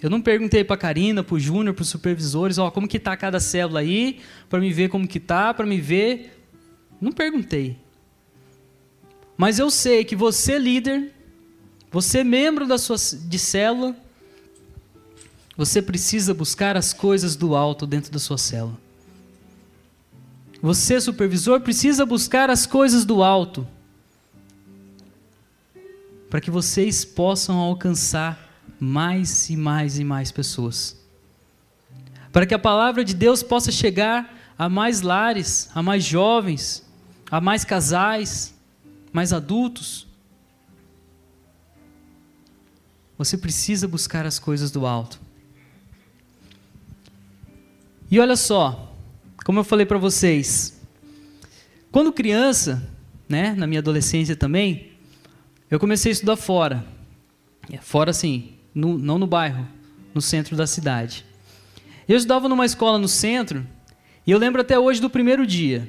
Eu 0.02 0.10
não 0.10 0.20
perguntei 0.20 0.62
para 0.62 0.74
a 0.74 0.78
Karina, 0.78 1.24
para 1.24 1.34
o 1.34 1.40
Júnior, 1.40 1.74
para 1.74 1.82
os 1.82 1.88
supervisores, 1.88 2.58
ó, 2.58 2.70
como 2.70 2.86
que 2.86 2.98
está 2.98 3.16
cada 3.16 3.40
célula 3.40 3.80
aí, 3.80 4.20
para 4.50 4.60
me 4.60 4.70
ver 4.74 4.90
como 4.90 5.08
que 5.08 5.16
está, 5.16 5.54
para 5.54 5.64
me 5.64 5.80
ver. 5.80 6.38
Não 7.00 7.12
perguntei. 7.12 7.87
Mas 9.38 9.60
eu 9.60 9.70
sei 9.70 10.04
que 10.04 10.16
você 10.16 10.58
líder, 10.58 11.14
você 11.92 12.24
membro 12.24 12.66
da 12.66 12.76
sua 12.76 12.96
de 12.96 13.38
célula, 13.38 13.94
você 15.56 15.80
precisa 15.80 16.34
buscar 16.34 16.76
as 16.76 16.92
coisas 16.92 17.36
do 17.36 17.54
alto 17.54 17.86
dentro 17.86 18.10
da 18.10 18.18
sua 18.18 18.36
célula. 18.36 18.76
Você, 20.60 21.00
supervisor, 21.00 21.60
precisa 21.60 22.04
buscar 22.04 22.50
as 22.50 22.66
coisas 22.66 23.04
do 23.04 23.22
alto 23.22 23.64
para 26.28 26.40
que 26.40 26.50
vocês 26.50 27.04
possam 27.04 27.58
alcançar 27.58 28.66
mais 28.80 29.48
e 29.48 29.56
mais 29.56 30.00
e 30.00 30.04
mais 30.04 30.32
pessoas. 30.32 30.96
Para 32.32 32.44
que 32.44 32.54
a 32.54 32.58
palavra 32.58 33.04
de 33.04 33.14
Deus 33.14 33.40
possa 33.40 33.70
chegar 33.70 34.36
a 34.58 34.68
mais 34.68 35.00
lares, 35.00 35.70
a 35.76 35.80
mais 35.80 36.02
jovens, 36.04 36.84
a 37.30 37.40
mais 37.40 37.64
casais, 37.64 38.57
mais 39.12 39.32
adultos. 39.32 40.06
Você 43.16 43.36
precisa 43.36 43.88
buscar 43.88 44.26
as 44.26 44.38
coisas 44.38 44.70
do 44.70 44.86
alto. 44.86 45.20
E 48.10 48.18
olha 48.18 48.36
só, 48.36 48.94
como 49.44 49.60
eu 49.60 49.64
falei 49.64 49.84
para 49.84 49.98
vocês, 49.98 50.80
quando 51.90 52.12
criança, 52.12 52.88
né, 53.28 53.54
na 53.54 53.66
minha 53.66 53.80
adolescência 53.80 54.36
também, 54.36 54.92
eu 55.70 55.78
comecei 55.78 56.10
a 56.10 56.14
estudar 56.14 56.36
fora. 56.36 56.86
Fora 57.82 58.10
assim, 58.10 58.54
no, 58.74 58.96
não 58.96 59.18
no 59.18 59.26
bairro, 59.26 59.66
no 60.14 60.22
centro 60.22 60.56
da 60.56 60.66
cidade. 60.66 61.24
Eu 62.08 62.16
estudava 62.16 62.48
numa 62.48 62.64
escola 62.64 62.98
no 62.98 63.08
centro, 63.08 63.66
e 64.26 64.30
eu 64.30 64.38
lembro 64.38 64.60
até 64.62 64.78
hoje 64.78 65.00
do 65.00 65.10
primeiro 65.10 65.46
dia. 65.46 65.88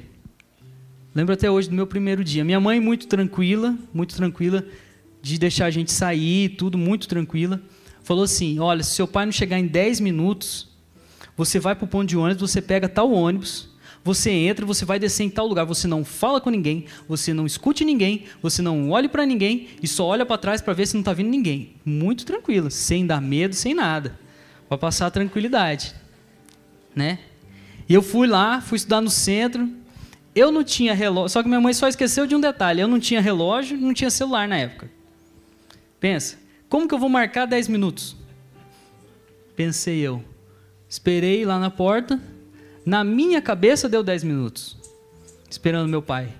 Lembro 1.14 1.34
até 1.34 1.50
hoje 1.50 1.68
do 1.68 1.74
meu 1.74 1.86
primeiro 1.86 2.22
dia. 2.22 2.44
Minha 2.44 2.60
mãe 2.60 2.78
muito 2.78 3.08
tranquila, 3.08 3.76
muito 3.92 4.14
tranquila 4.14 4.64
de 5.20 5.38
deixar 5.38 5.66
a 5.66 5.70
gente 5.70 5.90
sair, 5.90 6.50
tudo 6.50 6.78
muito 6.78 7.08
tranquila. 7.08 7.60
Falou 8.02 8.24
assim: 8.24 8.60
"Olha, 8.60 8.82
se 8.82 8.94
seu 8.94 9.08
pai 9.08 9.26
não 9.26 9.32
chegar 9.32 9.58
em 9.58 9.66
10 9.66 9.98
minutos, 9.98 10.68
você 11.36 11.58
vai 11.58 11.74
para 11.74 11.84
o 11.84 11.88
ponto 11.88 12.08
de 12.08 12.16
ônibus, 12.16 12.50
você 12.50 12.62
pega 12.62 12.88
tal 12.88 13.10
ônibus, 13.10 13.68
você 14.04 14.30
entra, 14.30 14.64
você 14.64 14.84
vai 14.84 14.98
descer 14.98 15.24
em 15.24 15.30
tal 15.30 15.46
lugar, 15.46 15.64
você 15.64 15.88
não 15.88 16.04
fala 16.04 16.40
com 16.40 16.48
ninguém, 16.48 16.86
você 17.08 17.34
não 17.34 17.44
escute 17.44 17.84
ninguém, 17.84 18.24
você 18.40 18.62
não 18.62 18.90
olhe 18.90 19.08
para 19.08 19.26
ninguém 19.26 19.68
e 19.82 19.88
só 19.88 20.06
olha 20.06 20.24
para 20.24 20.38
trás 20.38 20.62
para 20.62 20.72
ver 20.72 20.86
se 20.86 20.94
não 20.94 21.00
está 21.00 21.12
vindo 21.12 21.28
ninguém. 21.28 21.74
Muito 21.84 22.24
tranquilo, 22.24 22.70
sem 22.70 23.04
dar 23.04 23.20
medo, 23.20 23.54
sem 23.54 23.74
nada, 23.74 24.18
para 24.68 24.78
passar 24.78 25.06
a 25.06 25.10
tranquilidade, 25.10 25.92
né? 26.94 27.18
E 27.88 27.94
eu 27.94 28.02
fui 28.02 28.28
lá, 28.28 28.60
fui 28.60 28.76
estudar 28.76 29.00
no 29.00 29.10
centro. 29.10 29.68
Eu 30.34 30.52
não 30.52 30.62
tinha 30.62 30.94
relógio, 30.94 31.28
só 31.30 31.42
que 31.42 31.48
minha 31.48 31.60
mãe 31.60 31.72
só 31.74 31.88
esqueceu 31.88 32.26
de 32.26 32.34
um 32.34 32.40
detalhe: 32.40 32.80
eu 32.80 32.88
não 32.88 33.00
tinha 33.00 33.20
relógio, 33.20 33.76
não 33.76 33.92
tinha 33.92 34.10
celular 34.10 34.46
na 34.46 34.56
época. 34.56 34.90
Pensa, 35.98 36.38
como 36.68 36.86
que 36.86 36.94
eu 36.94 36.98
vou 36.98 37.08
marcar 37.08 37.46
10 37.46 37.68
minutos? 37.68 38.16
Pensei 39.56 39.98
eu. 39.98 40.24
Esperei 40.88 41.44
lá 41.44 41.58
na 41.58 41.70
porta. 41.70 42.20
Na 42.84 43.04
minha 43.04 43.42
cabeça 43.42 43.88
deu 43.88 44.02
10 44.02 44.24
minutos. 44.24 44.76
Esperando 45.50 45.88
meu 45.88 46.00
pai. 46.00 46.32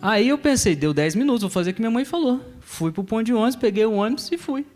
Aí 0.00 0.28
eu 0.28 0.38
pensei, 0.38 0.74
deu 0.74 0.92
10 0.92 1.14
minutos, 1.14 1.42
vou 1.42 1.50
fazer 1.50 1.70
o 1.70 1.74
que 1.74 1.80
minha 1.80 1.90
mãe 1.90 2.04
falou. 2.04 2.40
Fui 2.60 2.90
pro 2.90 3.04
ponto 3.04 3.24
de 3.24 3.32
ônibus, 3.32 3.56
peguei 3.56 3.84
o 3.84 3.92
ônibus 3.92 4.30
e 4.30 4.36
fui. 4.36 4.66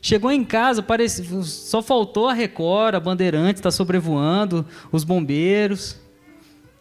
Chegou 0.00 0.30
em 0.30 0.44
casa, 0.44 0.82
parece, 0.82 1.24
só 1.44 1.82
faltou 1.82 2.28
a 2.28 2.32
Record, 2.32 2.94
a 2.94 3.00
Bandeirante 3.00 3.58
está 3.58 3.70
sobrevoando, 3.70 4.64
os 4.92 5.04
bombeiros. 5.04 5.96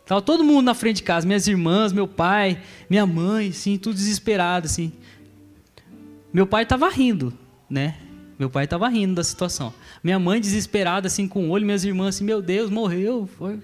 Tava 0.05 0.21
todo 0.21 0.43
mundo 0.43 0.65
na 0.65 0.74
frente 0.75 0.97
de 0.97 1.03
casa, 1.03 1.25
minhas 1.25 1.47
irmãs, 1.47 1.91
meu 1.91 2.07
pai, 2.07 2.62
minha 2.89 3.05
mãe, 3.05 3.50
assim, 3.50 3.77
tudo 3.77 3.95
desesperado, 3.95 4.67
assim. 4.67 4.91
Meu 6.31 6.45
pai 6.45 6.63
estava 6.63 6.88
rindo, 6.89 7.33
né? 7.69 7.97
Meu 8.38 8.50
pai 8.50 8.65
estava 8.65 8.88
rindo 8.88 9.15
da 9.15 9.24
situação. 9.24 9.74
Minha 10.03 10.19
mãe 10.19 10.39
desesperada, 10.39 11.07
assim, 11.07 11.27
com 11.27 11.47
o 11.47 11.50
olho, 11.50 11.65
minhas 11.65 11.83
irmãs, 11.83 12.15
assim, 12.15 12.24
meu 12.24 12.41
Deus, 12.41 12.69
morreu. 12.69 13.27
Foi. 13.38 13.59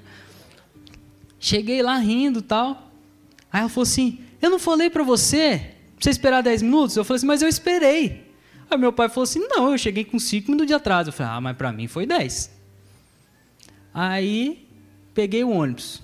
Cheguei 1.40 1.84
lá 1.84 1.98
rindo 1.98 2.42
tal. 2.42 2.92
Aí 3.52 3.60
ela 3.60 3.70
falou 3.70 3.84
assim: 3.84 4.20
Eu 4.42 4.50
não 4.50 4.60
falei 4.60 4.90
para 4.90 5.04
você, 5.04 5.76
você 6.00 6.10
esperar 6.10 6.42
10 6.42 6.62
minutos? 6.62 6.96
Eu 6.96 7.04
falei 7.04 7.18
assim: 7.18 7.28
Mas 7.28 7.42
eu 7.42 7.50
esperei. 7.50 8.32
Aí 8.70 8.78
meu 8.78 8.94
pai 8.94 9.10
falou 9.10 9.24
assim: 9.24 9.40
Não, 9.40 9.72
eu 9.72 9.78
cheguei 9.78 10.06
com 10.06 10.18
5 10.18 10.50
minutos 10.50 10.68
de 10.68 10.74
atraso. 10.74 11.10
Eu 11.10 11.14
falei: 11.14 11.34
Ah, 11.34 11.42
mas 11.42 11.58
para 11.58 11.72
mim 11.72 11.88
foi 11.88 12.06
10. 12.06 12.52
Aí 13.94 14.68
peguei 15.14 15.44
o 15.44 15.50
ônibus. 15.50 16.02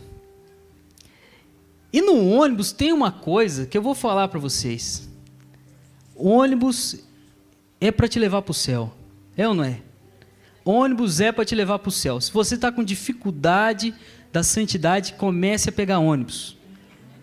E 1.97 2.01
no 2.01 2.29
ônibus 2.29 2.71
tem 2.71 2.93
uma 2.93 3.11
coisa 3.11 3.65
que 3.65 3.75
eu 3.75 3.81
vou 3.81 3.95
falar 3.95 4.27
para 4.27 4.39
vocês. 4.39 5.09
O 6.15 6.29
ônibus 6.29 7.03
é 7.81 7.91
para 7.91 8.07
te 8.07 8.19
levar 8.19 8.43
para 8.43 8.51
o 8.51 8.53
céu. 8.53 8.93
É 9.35 9.47
ou 9.47 9.55
não 9.55 9.63
é? 9.63 9.79
Ônibus 10.63 11.19
é 11.19 11.31
para 11.31 11.43
te 11.43 11.55
levar 11.55 11.79
para 11.79 11.89
o 11.89 11.91
céu. 11.91 12.21
Se 12.21 12.31
você 12.31 12.53
está 12.53 12.71
com 12.71 12.83
dificuldade 12.83 13.95
da 14.31 14.43
santidade, 14.43 15.13
comece 15.13 15.69
a 15.69 15.71
pegar 15.71 15.97
ônibus. 15.97 16.55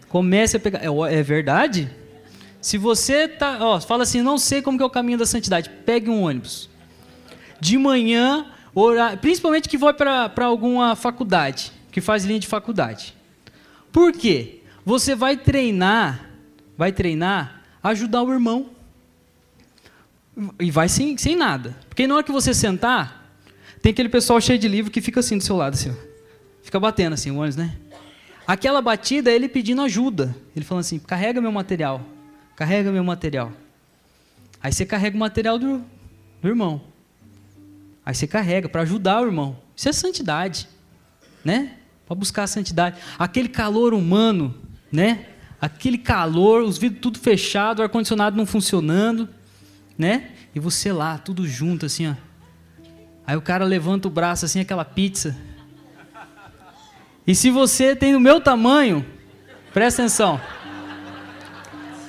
Comece 0.09 0.57
a 0.57 0.61
pegar. 0.61 0.81
É, 0.83 0.89
é 0.89 1.23
verdade? 1.23 1.89
Se 2.61 2.77
você 2.77 3.29
tá, 3.29 3.59
ó, 3.61 3.81
fala 3.81 4.03
assim, 4.03 4.23
não 4.23 4.39
sei 4.39 4.61
como 4.61 4.77
que 4.77 4.83
é 4.83 4.87
o 4.87 4.91
caminho 4.91 5.19
da 5.19 5.27
santidade, 5.27 5.71
pegue 5.87 6.11
um 6.11 6.25
ônibus. 6.25 6.69
De 7.61 7.79
manhã, 7.79 8.51
orar, 8.75 9.19
principalmente 9.19 9.69
que 9.69 9.79
vai 9.79 9.95
para 9.95 10.33
alguma 10.45 10.97
faculdade, 10.97 11.71
que 11.93 12.01
faz 12.01 12.25
linha 12.25 12.41
de 12.41 12.49
faculdade. 12.49 13.15
Por 13.93 14.11
quê? 14.13 14.63
Você 14.85 15.15
vai 15.15 15.37
treinar, 15.37 16.31
vai 16.77 16.93
treinar, 16.93 17.63
ajudar 17.83 18.23
o 18.23 18.33
irmão. 18.33 18.71
E 20.59 20.71
vai 20.71 20.89
sem, 20.89 21.17
sem 21.17 21.37
nada. 21.37 21.77
Porque 21.89 22.07
na 22.07 22.17
hora 22.17 22.25
que 22.25 22.33
você 22.33 22.53
sentar, 22.53 23.25
tem 23.81 23.93
aquele 23.93 24.09
pessoal 24.09 24.41
cheio 24.41 24.59
de 24.59 24.69
livro 24.69 24.91
que 24.91 25.01
fica 25.01 25.21
assim 25.21 25.39
do 25.39 25.45
seu 25.45 25.57
lado, 25.57 25.75
assim. 25.75 25.95
Fica 26.63 26.81
batendo 26.81 27.13
assim, 27.13 27.31
o 27.31 27.37
ônibus, 27.37 27.57
né? 27.57 27.77
Aquela 28.47 28.83
batida 28.83 29.31
é 29.31 29.35
ele 29.35 29.49
pedindo 29.49 29.81
ajuda. 29.83 30.35
Ele 30.55 30.65
falando 30.65 30.81
assim: 30.81 30.99
carrega 30.99 31.41
meu 31.41 31.53
material, 31.53 32.01
carrega 32.57 32.91
meu 32.91 33.05
material. 33.05 33.53
Aí 34.63 34.73
você 34.73 34.85
carrega 34.85 35.17
o 35.17 35.21
material 35.21 35.59
do, 35.59 35.85
do 36.43 36.49
irmão. 36.49 36.81
Aí 38.05 38.15
você 38.15 38.27
carrega 38.27 38.69
para 38.69 38.83
ajudar 38.83 39.23
o 39.23 39.27
irmão. 39.27 39.59
Isso 39.77 39.89
é 39.89 39.93
santidade, 39.93 40.69
né? 41.45 41.77
Para 42.07 42.15
buscar 42.15 42.43
a 42.43 42.47
santidade. 42.47 43.01
Aquele 43.19 43.49
calor 43.49 43.95
humano, 43.95 44.55
né? 44.91 45.27
Aquele 45.61 45.99
calor, 45.99 46.63
os 46.63 46.79
vidros 46.79 47.01
tudo 47.01 47.19
fechado, 47.19 47.81
o 47.81 47.83
ar-condicionado 47.83 48.37
não 48.37 48.47
funcionando, 48.47 49.29
né? 49.97 50.31
E 50.55 50.61
você 50.61 50.93
lá, 50.93 51.19
tudo 51.19 51.47
junto, 51.47 51.87
assim, 51.87 52.09
ó. 52.09 52.15
Aí 53.27 53.37
o 53.37 53.43
cara 53.43 53.65
levanta 53.65 54.07
o 54.07 54.11
braço, 54.11 54.45
assim, 54.45 54.61
aquela 54.61 54.85
pizza. 54.85 55.37
E 57.27 57.35
se 57.35 57.51
você 57.51 57.97
tem 57.97 58.15
o 58.15 58.21
meu 58.21 58.41
tamanho, 58.41 59.05
presta 59.73 60.03
atenção. 60.03 60.41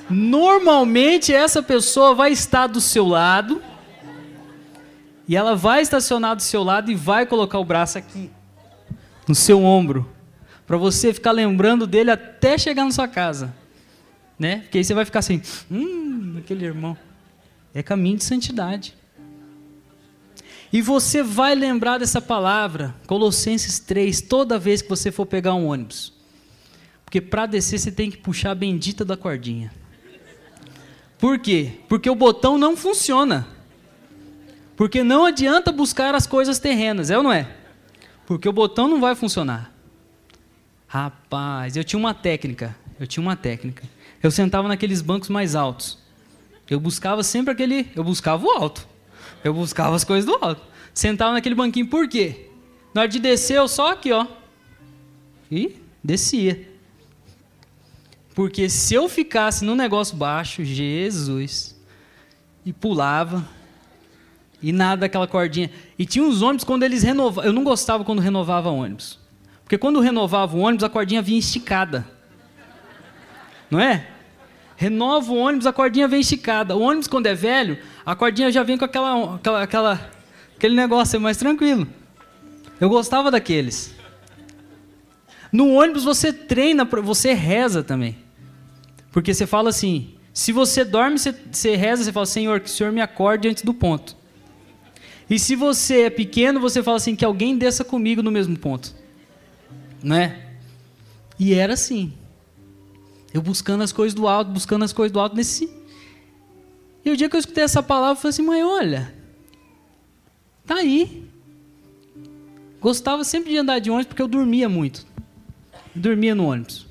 Normalmente 0.08 1.32
essa 1.32 1.62
pessoa 1.62 2.14
vai 2.14 2.30
estar 2.30 2.66
do 2.66 2.80
seu 2.80 3.06
lado 3.06 3.62
e 5.26 5.34
ela 5.34 5.56
vai 5.56 5.82
estacionar 5.82 6.36
do 6.36 6.42
seu 6.42 6.62
lado 6.62 6.90
e 6.90 6.94
vai 6.94 7.26
colocar 7.26 7.58
o 7.58 7.64
braço 7.64 7.98
aqui 7.98 8.30
no 9.26 9.34
seu 9.34 9.64
ombro, 9.64 10.08
para 10.66 10.76
você 10.76 11.14
ficar 11.14 11.30
lembrando 11.30 11.86
dele 11.86 12.10
até 12.10 12.58
chegar 12.58 12.84
na 12.84 12.90
sua 12.90 13.06
casa, 13.06 13.54
né? 14.38 14.60
Porque 14.60 14.78
aí 14.78 14.84
você 14.84 14.94
vai 14.94 15.04
ficar 15.04 15.20
assim, 15.20 15.40
hum, 15.70 16.36
aquele 16.38 16.64
irmão. 16.64 16.96
É 17.72 17.82
caminho 17.82 18.16
de 18.16 18.24
santidade. 18.24 18.94
E 20.72 20.82
você 20.82 21.22
vai 21.22 21.54
lembrar 21.54 21.98
dessa 21.98 22.20
palavra, 22.20 22.94
Colossenses 23.06 23.78
3, 23.78 24.20
toda 24.22 24.58
vez 24.58 24.82
que 24.82 24.88
você 24.88 25.12
for 25.12 25.24
pegar 25.24 25.54
um 25.54 25.66
ônibus. 25.68 26.12
Porque 27.04 27.20
para 27.20 27.46
descer 27.46 27.78
você 27.78 27.92
tem 27.92 28.10
que 28.10 28.16
puxar 28.16 28.50
a 28.50 28.54
bendita 28.54 29.04
da 29.04 29.16
cordinha. 29.16 29.72
Por 31.18 31.38
quê? 31.38 31.72
Porque 31.88 32.10
o 32.10 32.14
botão 32.14 32.58
não 32.58 32.76
funciona. 32.76 33.46
Porque 34.76 35.02
não 35.02 35.24
adianta 35.24 35.70
buscar 35.70 36.14
as 36.14 36.26
coisas 36.26 36.58
terrenas, 36.58 37.10
é 37.10 37.16
ou 37.16 37.22
não 37.22 37.32
é? 37.32 37.48
Porque 38.26 38.48
o 38.48 38.52
botão 38.52 38.88
não 38.88 39.00
vai 39.00 39.14
funcionar. 39.14 39.72
Rapaz, 40.86 41.76
eu 41.76 41.84
tinha 41.84 41.98
uma 41.98 42.14
técnica. 42.14 42.76
Eu 42.98 43.06
tinha 43.06 43.22
uma 43.22 43.36
técnica. 43.36 43.84
Eu 44.22 44.30
sentava 44.30 44.68
naqueles 44.68 45.02
bancos 45.02 45.28
mais 45.28 45.54
altos. 45.54 45.98
Eu 46.68 46.80
buscava 46.80 47.22
sempre 47.22 47.52
aquele. 47.52 47.90
Eu 47.94 48.02
buscava 48.02 48.44
o 48.44 48.50
alto. 48.50 48.86
Eu 49.44 49.52
buscava 49.52 49.94
as 49.94 50.04
coisas 50.04 50.24
do 50.24 50.36
alto. 50.44 50.62
Sentava 50.94 51.32
naquele 51.32 51.54
banquinho, 51.54 51.86
por 51.86 52.08
quê? 52.08 52.48
Na 52.94 53.02
hora 53.02 53.08
de 53.08 53.18
descer, 53.18 53.58
eu 53.58 53.68
só 53.68 53.92
aqui, 53.92 54.12
ó. 54.12 54.26
E 55.50 55.76
descia. 56.02 56.68
Porque 58.34 58.68
se 58.68 58.94
eu 58.94 59.08
ficasse 59.08 59.64
no 59.64 59.74
negócio 59.74 60.16
baixo, 60.16 60.64
Jesus, 60.64 61.78
e 62.64 62.72
pulava, 62.72 63.46
e 64.62 64.72
nada 64.72 65.00
daquela 65.00 65.26
cordinha. 65.26 65.70
E 65.98 66.04
tinha 66.06 66.24
uns 66.24 66.42
ônibus 66.42 66.64
quando 66.64 66.82
eles 66.82 67.02
renovavam. 67.02 67.44
Eu 67.44 67.52
não 67.52 67.62
gostava 67.62 68.04
quando 68.04 68.20
renovava 68.20 68.70
ônibus. 68.70 69.18
Porque 69.66 69.76
quando 69.76 69.98
renovava 69.98 70.56
o 70.56 70.60
ônibus, 70.60 70.84
a 70.84 70.88
cordinha 70.88 71.20
vinha 71.20 71.40
esticada. 71.40 72.06
Não 73.68 73.80
é? 73.80 74.06
Renova 74.76 75.32
o 75.32 75.36
ônibus, 75.36 75.66
a 75.66 75.72
cordinha 75.72 76.06
vem 76.06 76.20
esticada. 76.20 76.76
O 76.76 76.82
ônibus, 76.82 77.08
quando 77.08 77.26
é 77.26 77.34
velho, 77.34 77.76
a 78.04 78.14
cordinha 78.14 78.52
já 78.52 78.62
vem 78.62 78.78
com 78.78 78.84
aquela, 78.84 79.34
aquela, 79.34 79.62
aquela 79.64 80.10
aquele 80.56 80.76
negócio 80.76 81.16
é 81.16 81.18
mais 81.18 81.36
tranquilo. 81.36 81.84
Eu 82.80 82.88
gostava 82.88 83.28
daqueles. 83.28 83.92
No 85.50 85.72
ônibus 85.72 86.04
você 86.04 86.32
treina, 86.32 86.84
você 86.84 87.32
reza 87.32 87.82
também. 87.82 88.16
Porque 89.10 89.34
você 89.34 89.48
fala 89.48 89.70
assim: 89.70 90.14
se 90.32 90.52
você 90.52 90.84
dorme, 90.84 91.18
você, 91.18 91.34
você 91.50 91.74
reza, 91.74 92.04
você 92.04 92.12
fala, 92.12 92.26
Senhor, 92.26 92.60
que 92.60 92.66
o 92.68 92.72
Senhor 92.72 92.92
me 92.92 93.00
acorde 93.00 93.48
antes 93.48 93.64
do 93.64 93.74
ponto. 93.74 94.16
E 95.28 95.40
se 95.40 95.56
você 95.56 96.02
é 96.02 96.10
pequeno, 96.10 96.60
você 96.60 96.84
fala 96.84 96.98
assim: 96.98 97.16
que 97.16 97.24
alguém 97.24 97.58
desça 97.58 97.82
comigo 97.82 98.22
no 98.22 98.30
mesmo 98.30 98.56
ponto. 98.56 98.94
Não 100.06 100.14
é? 100.14 100.40
E 101.36 101.52
era 101.52 101.72
assim. 101.72 102.12
Eu 103.34 103.42
buscando 103.42 103.82
as 103.82 103.90
coisas 103.90 104.14
do 104.14 104.28
alto, 104.28 104.52
buscando 104.52 104.84
as 104.84 104.92
coisas 104.92 105.10
do 105.10 105.18
alto 105.18 105.34
nesse. 105.34 105.68
E 107.04 107.10
o 107.10 107.16
dia 107.16 107.28
que 107.28 107.34
eu 107.34 107.40
escutei 107.40 107.64
essa 107.64 107.82
palavra, 107.82 108.12
eu 108.12 108.16
falei 108.16 108.30
assim: 108.30 108.42
mãe, 108.42 108.62
olha, 108.62 109.12
tá 110.64 110.76
aí. 110.76 111.28
Gostava 112.80 113.24
sempre 113.24 113.50
de 113.50 113.58
andar 113.58 113.80
de 113.80 113.90
ônibus 113.90 114.06
porque 114.06 114.22
eu 114.22 114.28
dormia 114.28 114.68
muito. 114.68 115.04
dormia 115.92 116.36
no 116.36 116.46
ônibus. 116.46 116.86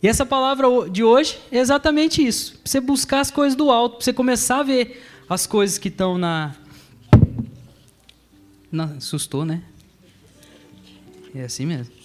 E 0.00 0.06
essa 0.06 0.24
palavra 0.24 0.68
de 0.88 1.02
hoje 1.02 1.36
é 1.50 1.58
exatamente 1.58 2.24
isso. 2.24 2.52
Pra 2.52 2.60
você 2.64 2.80
buscar 2.80 3.18
as 3.18 3.32
coisas 3.32 3.56
do 3.56 3.72
alto, 3.72 3.96
para 3.96 4.04
você 4.04 4.12
começar 4.12 4.60
a 4.60 4.62
ver 4.62 5.04
as 5.28 5.48
coisas 5.48 5.78
que 5.78 5.88
estão 5.88 6.16
na. 6.16 6.54
na 8.70 8.84
assustou, 8.84 9.44
né? 9.44 9.64
É 11.34 11.42
assim 11.42 11.66
mesmo 11.66 11.98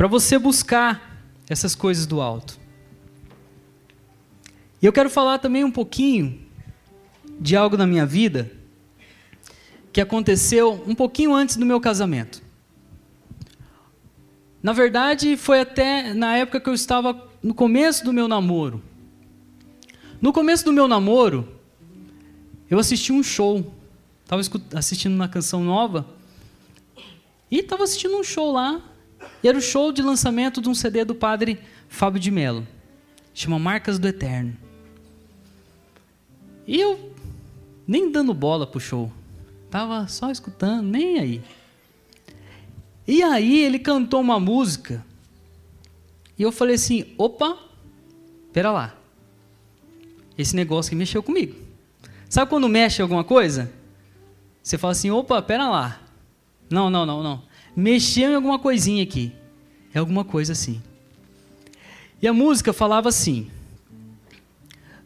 para 0.00 0.08
você 0.08 0.38
buscar 0.38 1.22
essas 1.46 1.74
coisas 1.74 2.06
do 2.06 2.22
alto. 2.22 2.58
E 4.80 4.86
eu 4.86 4.94
quero 4.94 5.10
falar 5.10 5.36
também 5.36 5.62
um 5.62 5.70
pouquinho 5.70 6.40
de 7.38 7.54
algo 7.54 7.76
na 7.76 7.86
minha 7.86 8.06
vida 8.06 8.50
que 9.92 10.00
aconteceu 10.00 10.82
um 10.86 10.94
pouquinho 10.94 11.34
antes 11.34 11.58
do 11.58 11.66
meu 11.66 11.78
casamento. 11.78 12.42
Na 14.62 14.72
verdade, 14.72 15.36
foi 15.36 15.60
até 15.60 16.14
na 16.14 16.34
época 16.34 16.60
que 16.60 16.70
eu 16.70 16.74
estava 16.74 17.28
no 17.42 17.52
começo 17.52 18.02
do 18.02 18.10
meu 18.10 18.26
namoro. 18.26 18.82
No 20.18 20.32
começo 20.32 20.64
do 20.64 20.72
meu 20.72 20.88
namoro, 20.88 21.46
eu 22.70 22.78
assisti 22.78 23.12
um 23.12 23.22
show. 23.22 23.70
Estava 24.24 24.40
assistindo 24.74 25.14
uma 25.14 25.28
canção 25.28 25.62
nova. 25.62 26.06
E 27.50 27.58
estava 27.58 27.84
assistindo 27.84 28.16
um 28.16 28.22
show 28.22 28.52
lá. 28.52 28.80
E 29.42 29.48
era 29.48 29.58
o 29.58 29.62
show 29.62 29.92
de 29.92 30.02
lançamento 30.02 30.60
de 30.60 30.68
um 30.68 30.74
CD 30.74 31.04
do 31.04 31.14
padre 31.14 31.60
Fábio 31.88 32.20
de 32.20 32.30
Mello. 32.30 32.66
Chama 33.34 33.58
Marcas 33.58 33.98
do 33.98 34.06
Eterno. 34.06 34.56
E 36.66 36.80
eu 36.80 37.12
nem 37.86 38.10
dando 38.10 38.32
bola 38.32 38.66
pro 38.66 38.78
show. 38.78 39.12
Tava 39.70 40.06
só 40.08 40.30
escutando, 40.30 40.86
nem 40.86 41.18
aí. 41.18 41.42
E 43.06 43.22
aí 43.22 43.64
ele 43.64 43.78
cantou 43.78 44.20
uma 44.20 44.38
música. 44.38 45.04
E 46.38 46.42
eu 46.42 46.52
falei 46.52 46.76
assim: 46.76 47.12
opa, 47.18 47.58
pera 48.52 48.70
lá. 48.70 48.94
Esse 50.38 50.54
negócio 50.54 50.90
que 50.90 50.96
mexeu 50.96 51.22
comigo. 51.22 51.56
Sabe 52.28 52.48
quando 52.48 52.68
mexe 52.68 53.02
alguma 53.02 53.24
coisa? 53.24 53.72
Você 54.62 54.78
fala 54.78 54.92
assim: 54.92 55.10
opa, 55.10 55.42
pera 55.42 55.68
lá. 55.68 56.00
Não, 56.70 56.88
não, 56.88 57.04
não, 57.04 57.22
não 57.22 57.50
mexeu 57.74 58.30
em 58.30 58.34
alguma 58.34 58.58
coisinha 58.58 59.02
aqui. 59.02 59.32
É 59.92 59.98
alguma 59.98 60.24
coisa 60.24 60.52
assim. 60.52 60.80
E 62.20 62.28
a 62.28 62.32
música 62.32 62.72
falava 62.72 63.08
assim: 63.08 63.48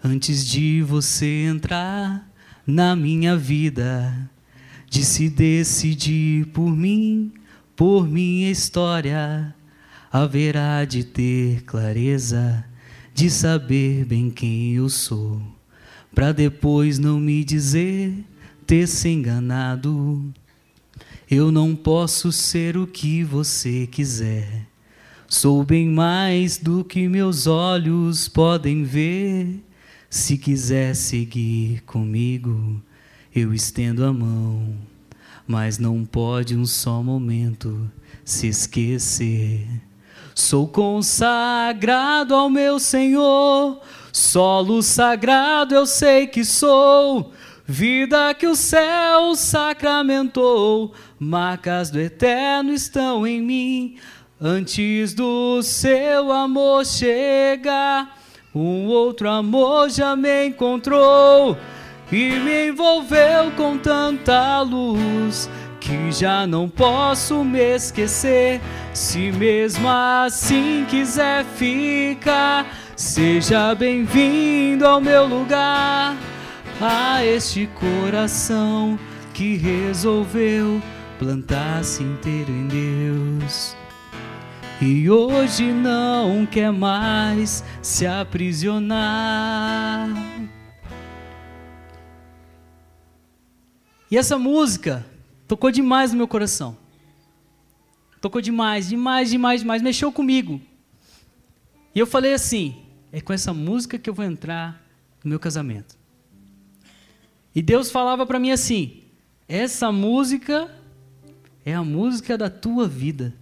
Antes 0.02 0.46
de 0.46 0.82
você 0.82 1.44
entrar 1.44 2.28
na 2.66 2.94
minha 2.96 3.36
vida, 3.36 4.30
de 4.88 5.04
se 5.04 5.28
decidir 5.28 6.46
por 6.46 6.70
mim, 6.70 7.32
por 7.76 8.06
minha 8.06 8.50
história, 8.50 9.54
haverá 10.12 10.84
de 10.84 11.04
ter 11.04 11.62
clareza, 11.62 12.64
de 13.14 13.30
saber 13.30 14.04
bem 14.04 14.30
quem 14.30 14.74
eu 14.74 14.88
sou, 14.88 15.40
para 16.14 16.32
depois 16.32 16.98
não 16.98 17.18
me 17.18 17.44
dizer 17.44 18.24
ter 18.66 18.86
se 18.86 19.08
enganado. 19.08 20.32
Eu 21.36 21.50
não 21.50 21.74
posso 21.74 22.30
ser 22.30 22.76
o 22.76 22.86
que 22.86 23.24
você 23.24 23.88
quiser. 23.88 24.68
Sou 25.26 25.64
bem 25.64 25.88
mais 25.88 26.58
do 26.58 26.84
que 26.84 27.08
meus 27.08 27.48
olhos 27.48 28.28
podem 28.28 28.84
ver. 28.84 29.60
Se 30.08 30.38
quiser 30.38 30.94
seguir 30.94 31.82
comigo, 31.86 32.80
eu 33.34 33.52
estendo 33.52 34.04
a 34.04 34.12
mão. 34.12 34.76
Mas 35.44 35.76
não 35.76 36.04
pode 36.04 36.56
um 36.56 36.64
só 36.64 37.02
momento 37.02 37.90
se 38.24 38.46
esquecer. 38.46 39.66
Sou 40.36 40.68
consagrado 40.68 42.32
ao 42.32 42.48
meu 42.48 42.78
Senhor, 42.78 43.80
solo 44.12 44.84
sagrado 44.84 45.74
eu 45.74 45.84
sei 45.84 46.28
que 46.28 46.44
sou. 46.44 47.32
Vida 47.66 48.34
que 48.34 48.46
o 48.46 48.54
céu 48.54 49.34
sacramentou, 49.34 50.92
marcas 51.18 51.90
do 51.90 51.98
eterno 51.98 52.74
estão 52.74 53.26
em 53.26 53.40
mim. 53.40 53.96
Antes 54.38 55.14
do 55.14 55.62
seu 55.62 56.30
amor 56.30 56.84
chegar, 56.84 58.18
um 58.54 58.86
outro 58.86 59.30
amor 59.30 59.88
já 59.88 60.14
me 60.14 60.48
encontrou 60.48 61.56
e 62.12 62.38
me 62.38 62.68
envolveu 62.68 63.50
com 63.56 63.78
tanta 63.78 64.60
luz 64.60 65.48
que 65.80 66.12
já 66.12 66.46
não 66.46 66.68
posso 66.68 67.42
me 67.42 67.76
esquecer. 67.76 68.60
Se 68.92 69.32
mesmo 69.32 69.88
assim 69.88 70.84
quiser 70.86 71.46
ficar, 71.46 72.66
seja 72.94 73.74
bem-vindo 73.74 74.86
ao 74.86 75.00
meu 75.00 75.26
lugar. 75.26 76.14
A 76.80 77.24
este 77.24 77.68
coração 77.68 78.98
que 79.32 79.56
resolveu 79.56 80.82
plantar-se 81.18 82.02
inteiro 82.02 82.50
em 82.50 82.68
Deus. 82.68 83.76
E 84.80 85.08
hoje 85.08 85.72
não 85.72 86.44
quer 86.46 86.72
mais 86.72 87.62
se 87.80 88.06
aprisionar. 88.06 90.08
E 94.10 94.16
essa 94.16 94.38
música 94.38 95.04
Tocou 95.46 95.70
demais 95.70 96.10
no 96.10 96.18
meu 96.18 96.26
coração. 96.26 96.76
Tocou 98.20 98.40
demais, 98.40 98.88
demais, 98.88 99.30
demais, 99.30 99.60
demais. 99.60 99.82
Mexeu 99.82 100.10
comigo. 100.10 100.60
E 101.94 101.98
eu 101.98 102.06
falei 102.06 102.32
assim: 102.32 102.82
é 103.12 103.20
com 103.20 103.32
essa 103.32 103.52
música 103.52 103.98
que 103.98 104.08
eu 104.08 104.14
vou 104.14 104.24
entrar 104.24 104.82
no 105.22 105.30
meu 105.30 105.38
casamento. 105.38 105.96
E 107.54 107.62
Deus 107.62 107.90
falava 107.90 108.26
para 108.26 108.38
mim 108.38 108.50
assim: 108.50 109.02
essa 109.48 109.92
música 109.92 110.70
é 111.64 111.74
a 111.74 111.84
música 111.84 112.36
da 112.36 112.50
tua 112.50 112.88
vida. 112.88 113.34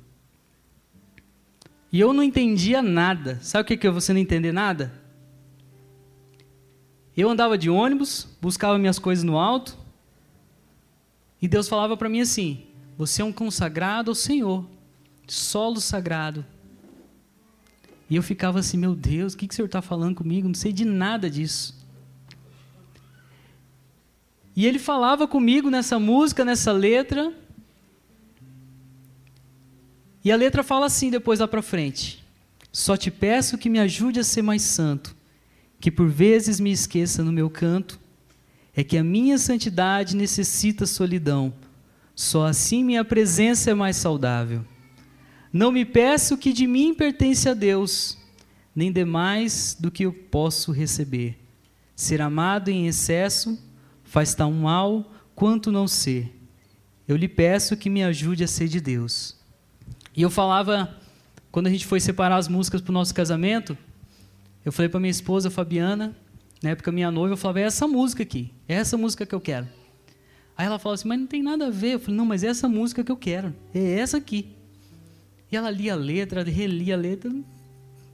E 1.91 2.01
eu 2.01 2.13
não 2.13 2.23
entendia 2.23 2.83
nada. 2.83 3.39
Sabe 3.43 3.63
o 3.63 3.67
que, 3.67 3.77
que 3.77 3.87
é 3.87 3.91
você 3.91 4.13
não 4.13 4.21
entender 4.21 4.53
nada? 4.53 4.93
Eu 7.17 7.29
andava 7.29 7.59
de 7.59 7.69
ônibus, 7.69 8.27
buscava 8.41 8.79
minhas 8.79 8.99
coisas 8.99 9.23
no 9.23 9.37
alto, 9.37 9.77
e 11.41 11.49
Deus 11.49 11.69
falava 11.69 11.97
para 11.97 12.09
mim 12.09 12.21
assim: 12.21 12.63
Você 12.97 13.21
é 13.21 13.25
um 13.25 13.33
consagrado 13.33 14.11
ao 14.11 14.15
Senhor, 14.15 14.65
solo 15.27 15.81
sagrado. 15.81 16.45
E 18.09 18.17
eu 18.17 18.23
ficava 18.23 18.61
assim: 18.61 18.79
Meu 18.79 18.95
Deus, 18.95 19.35
o 19.35 19.37
que, 19.37 19.49
que 19.49 19.53
o 19.53 19.57
Senhor 19.57 19.67
está 19.67 19.83
falando 19.83 20.15
comigo? 20.15 20.47
Não 20.47 20.55
sei 20.55 20.73
de 20.73 20.85
nada 20.85 21.29
disso. 21.29 21.82
E 24.55 24.67
ele 24.67 24.79
falava 24.79 25.27
comigo 25.27 25.71
nessa 25.71 25.99
música, 25.99 26.45
nessa 26.45 26.73
letra. 26.73 27.33
E 30.25 30.31
a 30.31 30.37
letra 30.37 30.63
fala 30.63 30.87
assim 30.87 31.11
depois 31.11 31.41
lá 31.41 31.49
para 31.49 31.63
frente: 31.63 32.23
Só 32.71 32.97
te 32.97 33.11
peço 33.11 33.59
que 33.59 33.71
me 33.71 33.79
ajude 33.79 34.21
a 34.21 34.25
ser 34.25 34.43
mais 34.43 34.63
santo, 34.63 35.17
que 35.81 35.91
por 35.91 36.09
vezes 36.09 36.61
me 36.61 36.71
esqueça 36.71 37.25
no 37.25 37.33
meu 37.33 37.49
canto 37.49 38.03
é 38.75 38.83
que 38.83 38.97
a 38.97 39.05
minha 39.05 39.37
santidade 39.37 40.17
necessita 40.17 40.87
solidão. 40.87 41.53
Só 42.15 42.47
assim 42.47 42.83
minha 42.83 43.05
presença 43.05 43.71
é 43.71 43.75
mais 43.75 43.97
saudável. 43.97 44.65
Não 45.53 45.71
me 45.71 45.85
peço 45.85 46.39
que 46.39 46.53
de 46.53 46.67
mim 46.67 46.95
pertence 46.95 47.49
a 47.49 47.55
Deus, 47.55 48.17
nem 48.75 48.91
demais 48.91 49.77
do 49.79 49.91
que 49.91 50.05
eu 50.05 50.13
posso 50.13 50.73
receber. 50.73 51.39
Ser 51.95 52.23
amado 52.23 52.71
em 52.71 52.87
excesso 52.87 53.59
faz 54.13 54.35
tão 54.35 54.53
mal 54.53 55.11
quanto 55.35 55.73
não 55.73 55.89
ser. 55.89 56.39
Eu 57.09 57.17
lhe 57.17 57.27
peço 57.27 57.79
que 57.79 57.89
me 57.89 58.05
ajude 58.05 58.45
a 58.45 58.47
ser 58.47 58.69
de 58.69 58.79
Deus. 58.79 59.35
E 60.15 60.21
eu 60.21 60.29
falava, 60.29 60.95
quando 61.51 61.69
a 61.69 61.71
gente 61.71 61.87
foi 61.87 61.99
separar 61.99 62.37
as 62.37 62.47
músicas 62.47 62.83
para 62.83 62.91
o 62.91 62.93
nosso 62.93 63.15
casamento, 63.15 63.77
eu 64.67 64.71
falei 64.71 64.91
para 64.91 65.01
minha 65.01 65.11
esposa 65.11 65.51
Fabiana, 65.51 66.15
na 66.63 66.71
época, 66.71 66.93
minha 66.93 67.11
noiva, 67.11 67.33
eu 67.33 67.39
falava, 67.39 67.61
é 67.61 67.63
essa 67.63 67.89
música 67.89 68.23
aqui, 68.23 68.53
é 68.69 68.75
essa 68.75 68.99
música 68.99 69.25
que 69.25 69.35
eu 69.35 69.41
quero. 69.41 69.67
Aí 70.59 70.67
ela 70.67 70.79
falou 70.79 70.93
assim, 70.93 71.09
mas 71.09 71.19
não 71.19 71.27
tem 71.27 71.43
nada 71.43 71.69
a 71.69 71.71
ver. 71.71 71.95
Eu 71.95 72.01
falei, 72.01 72.15
não, 72.15 72.27
mas 72.27 72.45
é 72.45 72.49
essa 72.49 72.69
música 72.69 73.03
que 73.03 73.11
eu 73.11 73.17
quero, 73.17 73.55
é 73.73 73.99
essa 73.99 74.19
aqui. 74.19 74.55
E 75.51 75.57
ela 75.57 75.71
lia 75.71 75.95
a 75.95 75.97
letra, 75.97 76.45
relia 76.45 76.97
a 76.97 76.99
letra. 76.99 77.31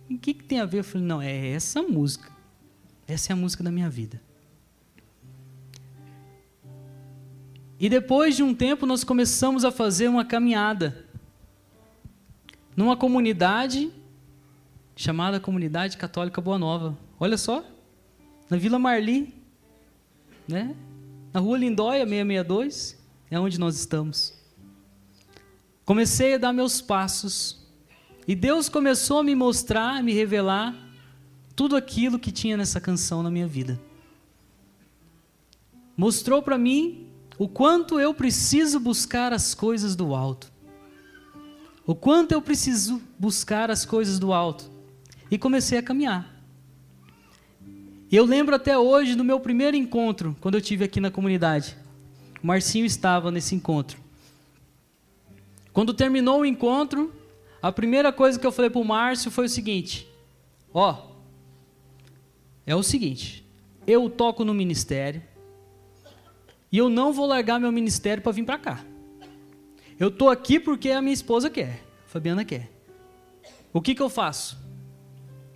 O 0.09 0.17
que, 0.17 0.33
que 0.33 0.45
tem 0.45 0.61
a 0.61 0.65
ver? 0.65 0.79
Eu 0.79 0.85
falei, 0.85 1.09
não, 1.09 1.21
é 1.21 1.49
essa 1.49 1.83
música. 1.83 2.31
Essa 3.05 3.33
é 3.33 3.35
a 3.35 3.37
música 3.37 3.65
da 3.65 3.73
minha 3.73 3.91
vida. 3.91 4.28
E 7.81 7.89
depois 7.89 8.35
de 8.35 8.43
um 8.43 8.55
tempo, 8.55 8.87
nós 8.87 9.05
começamos 9.05 9.65
a 9.65 9.71
fazer 9.71 10.09
uma 10.09 10.25
caminhada 10.25 11.07
numa 12.77 12.97
comunidade 12.97 13.93
chamada 14.97 15.39
Comunidade 15.39 15.97
Católica 15.97 16.41
Boa 16.41 16.59
Nova. 16.59 16.99
Olha 17.21 17.39
só, 17.39 17.65
na 18.51 18.57
Vila 18.57 18.81
Marli, 18.81 19.33
né? 20.47 20.75
na 21.33 21.39
Rua 21.39 21.59
Lindóia 21.59 22.05
662, 22.05 22.99
é 23.31 23.39
onde 23.39 23.61
nós 23.61 23.77
estamos. 23.77 24.35
Comecei 25.85 26.35
a 26.35 26.39
dar 26.39 26.53
meus 26.53 26.81
passos 26.81 27.65
e 28.27 28.35
Deus 28.35 28.69
começou 28.69 29.21
a 29.21 29.25
me 29.25 29.35
mostrar, 29.35 29.99
a 29.99 30.03
me 30.03 30.13
revelar 30.13 30.77
tudo 31.55 31.77
aquilo 31.77 32.19
que 32.19 32.33
tinha 32.33 32.57
nessa 32.57 32.81
canção 32.81 33.23
na 33.23 33.31
minha 33.31 33.47
vida. 33.47 33.81
Mostrou 35.97 36.43
para 36.43 36.59
mim 36.59 37.08
o 37.39 37.49
quanto 37.49 38.01
eu 38.01 38.13
preciso 38.13 38.81
buscar 38.81 39.33
as 39.33 39.55
coisas 39.55 39.95
do 39.95 40.15
alto. 40.15 40.51
O 41.87 41.95
quanto 41.95 42.33
eu 42.33 42.43
preciso 42.43 43.01
buscar 43.19 43.71
as 43.71 43.87
coisas 43.87 44.19
do 44.19 44.33
alto. 44.33 44.69
E 45.31 45.39
comecei 45.39 45.79
a 45.79 45.83
caminhar. 45.83 46.35
E 48.11 48.17
eu 48.17 48.25
lembro 48.25 48.57
até 48.57 48.77
hoje 48.77 49.15
do 49.15 49.23
meu 49.23 49.39
primeiro 49.39 49.77
encontro, 49.77 50.37
quando 50.41 50.57
eu 50.57 50.61
tive 50.61 50.85
aqui 50.85 50.99
na 50.99 51.11
comunidade. 51.11 51.77
O 52.43 52.47
Marcinho 52.47 52.85
estava 52.85 53.31
nesse 53.31 53.55
encontro. 53.55 54.01
Quando 55.73 55.95
terminou 55.95 56.41
o 56.41 56.47
encontro, 56.47 57.13
a 57.63 57.71
primeira 57.71 58.13
coisa 58.13 58.39
que 58.39 58.47
eu 58.47 58.53
falei 58.53 58.71
para 58.71 58.81
o 58.81 58.85
Márcio 58.85 59.31
foi 59.31 59.45
o 59.45 59.49
seguinte: 59.49 60.09
Ó, 60.73 60.91
oh, 60.93 61.11
é 62.67 62.75
o 62.75 62.83
seguinte, 62.83 63.47
eu 63.87 64.09
toco 64.11 64.45
no 64.45 64.55
ministério 64.55 65.23
e 66.71 66.79
eu 66.79 66.89
não 66.89 67.13
vou 67.13 67.27
largar 67.27 67.59
meu 67.59 67.73
ministério 67.73 68.23
para 68.23 68.33
vir 68.33 68.45
para 68.45 68.59
cá. 68.59 68.85
Eu 69.99 70.11
tô 70.11 70.29
aqui 70.29 70.61
porque 70.61 70.91
a 70.91 71.03
minha 71.03 71.15
esposa 71.15 71.51
quer, 71.51 71.85
a 72.07 72.09
Fabiana 72.09 72.45
quer. 72.45 72.71
O 73.73 73.81
que 73.81 73.95
que 73.95 74.03
eu 74.03 74.09
faço? 74.09 74.59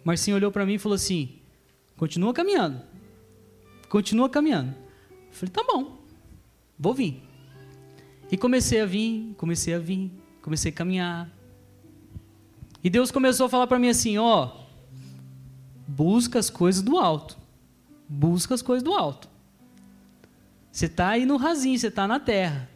Marcinho 0.05 0.37
olhou 0.37 0.51
para 0.51 0.67
mim 0.67 0.75
e 0.75 0.79
falou 0.79 0.97
assim: 0.97 1.41
Continua 1.97 2.33
caminhando. 2.33 2.83
Continua 3.89 4.29
caminhando. 4.29 4.75
Eu 5.11 5.33
falei, 5.33 5.53
tá 5.53 5.63
bom, 5.63 5.99
vou 6.79 6.95
vir. 6.95 7.23
E 8.31 8.37
comecei 8.37 8.81
a 8.81 8.87
vir, 8.87 9.35
comecei 9.37 9.75
a 9.75 9.79
vir, 9.79 10.11
comecei 10.41 10.73
a 10.73 10.75
caminhar. 10.75 11.31
E 12.83 12.91
Deus 12.91 13.11
começou 13.11 13.47
a 13.47 13.49
falar 13.49 13.67
para 13.67 13.79
mim 13.79 13.89
assim: 13.89 14.19
ó, 14.19 14.51
busca 15.87 16.39
as 16.39 16.51
coisas 16.51 16.83
do 16.83 16.99
alto. 16.99 17.39
Busca 18.09 18.55
as 18.55 18.63
coisas 18.63 18.83
do 18.83 18.93
alto. 18.93 19.29
Você 20.73 20.87
está 20.87 21.11
aí 21.11 21.27
no 21.27 21.37
rasinho, 21.37 21.79
você 21.79 21.89
está 21.89 22.09
na 22.09 22.19
terra. 22.19 22.69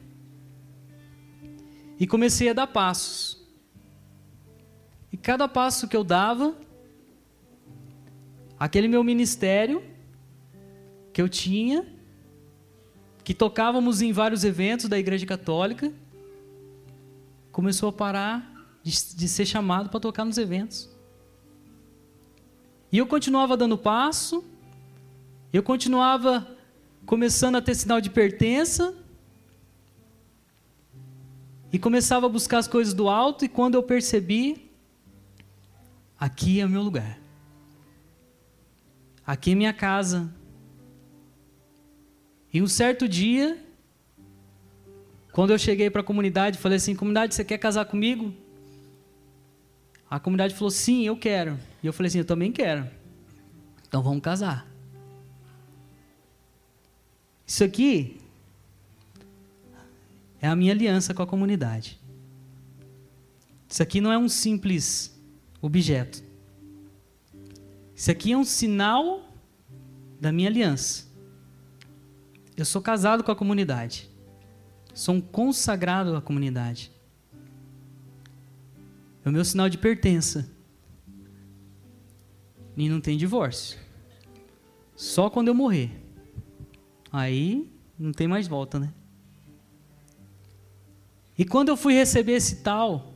E 1.98 2.06
comecei 2.06 2.50
a 2.50 2.52
dar 2.52 2.66
passos. 2.66 3.42
E 5.11 5.16
cada 5.16 5.48
passo 5.48 5.88
que 5.88 5.96
eu 5.96 6.04
dava, 6.04 6.54
aquele 8.61 8.87
meu 8.87 9.02
ministério 9.02 9.82
que 11.11 11.22
eu 11.22 11.28
tinha, 11.28 11.87
que 13.24 13.32
tocávamos 13.32 14.02
em 14.02 14.12
vários 14.12 14.44
eventos 14.44 14.90
da 14.90 14.98
Igreja 14.98 15.24
Católica, 15.24 15.90
começou 17.50 17.88
a 17.88 17.92
parar 17.92 18.78
de, 18.82 18.90
de 19.14 19.26
ser 19.26 19.46
chamado 19.46 19.88
para 19.88 19.98
tocar 19.98 20.26
nos 20.26 20.37
eventos. 20.37 20.90
E 22.92 22.98
eu 22.98 23.06
continuava 23.06 23.56
dando 23.56 23.78
passo, 23.78 24.44
eu 25.50 25.62
continuava 25.62 26.56
começando 27.07 27.57
a 27.57 27.62
ter 27.62 27.75
sinal 27.75 28.01
de 28.01 28.11
pertença, 28.11 28.95
e 31.73 31.79
começava 31.79 32.27
a 32.27 32.29
buscar 32.29 32.59
as 32.59 32.69
coisas 32.69 32.92
do 32.92 33.09
alto, 33.09 33.45
e 33.45 33.49
quando 33.49 33.77
eu 33.77 33.83
percebi, 33.83 34.71
aqui 36.19 36.61
é 36.61 36.66
o 36.66 36.69
meu 36.69 36.83
lugar. 36.83 37.19
Aqui 39.27 39.53
é 39.53 39.55
minha 39.55 39.73
casa. 39.73 40.33
E 42.53 42.62
um 42.62 42.69
certo 42.69 43.09
dia, 43.09 43.59
quando 45.33 45.51
eu 45.51 45.59
cheguei 45.59 45.90
para 45.90 46.01
a 46.01 46.05
comunidade, 46.05 46.59
falei 46.59 46.77
assim: 46.77 46.95
comunidade, 46.95 47.35
você 47.35 47.45
quer 47.45 47.59
casar 47.59 47.85
comigo? 47.85 48.33
A 50.09 50.21
comunidade 50.21 50.55
falou: 50.55 50.71
sim, 50.71 51.05
eu 51.05 51.16
quero. 51.16 51.59
E 51.83 51.87
eu 51.87 51.92
falei 51.92 52.09
assim: 52.09 52.19
eu 52.19 52.25
também 52.25 52.53
quero. 52.53 52.88
Então 53.87 54.03
vamos 54.03 54.23
casar. 54.23 54.76
Isso 57.46 57.62
aqui 57.62 58.20
é 60.40 60.48
a 60.48 60.56
minha 60.56 60.72
aliança 60.72 61.14
com 61.14 61.22
a 61.22 61.26
comunidade. 61.26 62.00
Isso 63.68 63.82
aqui 63.82 64.00
não 64.00 64.12
é 64.12 64.18
um 64.18 64.28
simples 64.28 65.16
objeto. 65.61 66.22
Isso 67.94 68.11
aqui 68.11 68.32
é 68.32 68.37
um 68.37 68.44
sinal 68.44 69.32
da 70.20 70.32
minha 70.32 70.48
aliança. 70.48 71.06
Eu 72.56 72.64
sou 72.64 72.82
casado 72.82 73.22
com 73.22 73.30
a 73.30 73.37
comunidade. 73.37 74.11
Sou 74.94 75.14
um 75.14 75.20
consagrado 75.20 76.16
à 76.16 76.22
comunidade. 76.22 76.90
É 79.24 79.28
o 79.28 79.32
meu 79.32 79.44
sinal 79.44 79.68
de 79.68 79.78
pertença. 79.78 80.50
E 82.76 82.88
não 82.88 83.00
tem 83.00 83.16
divórcio. 83.16 83.78
Só 84.94 85.28
quando 85.28 85.48
eu 85.48 85.54
morrer. 85.54 86.06
Aí 87.16 87.66
não 87.98 88.12
tem 88.12 88.29
mais 88.29 88.46
volta, 88.46 88.79
né? 88.79 88.92
E 91.38 91.46
quando 91.46 91.70
eu 91.70 91.76
fui 91.76 91.94
receber 91.94 92.33
esse 92.33 92.57
tal, 92.57 93.14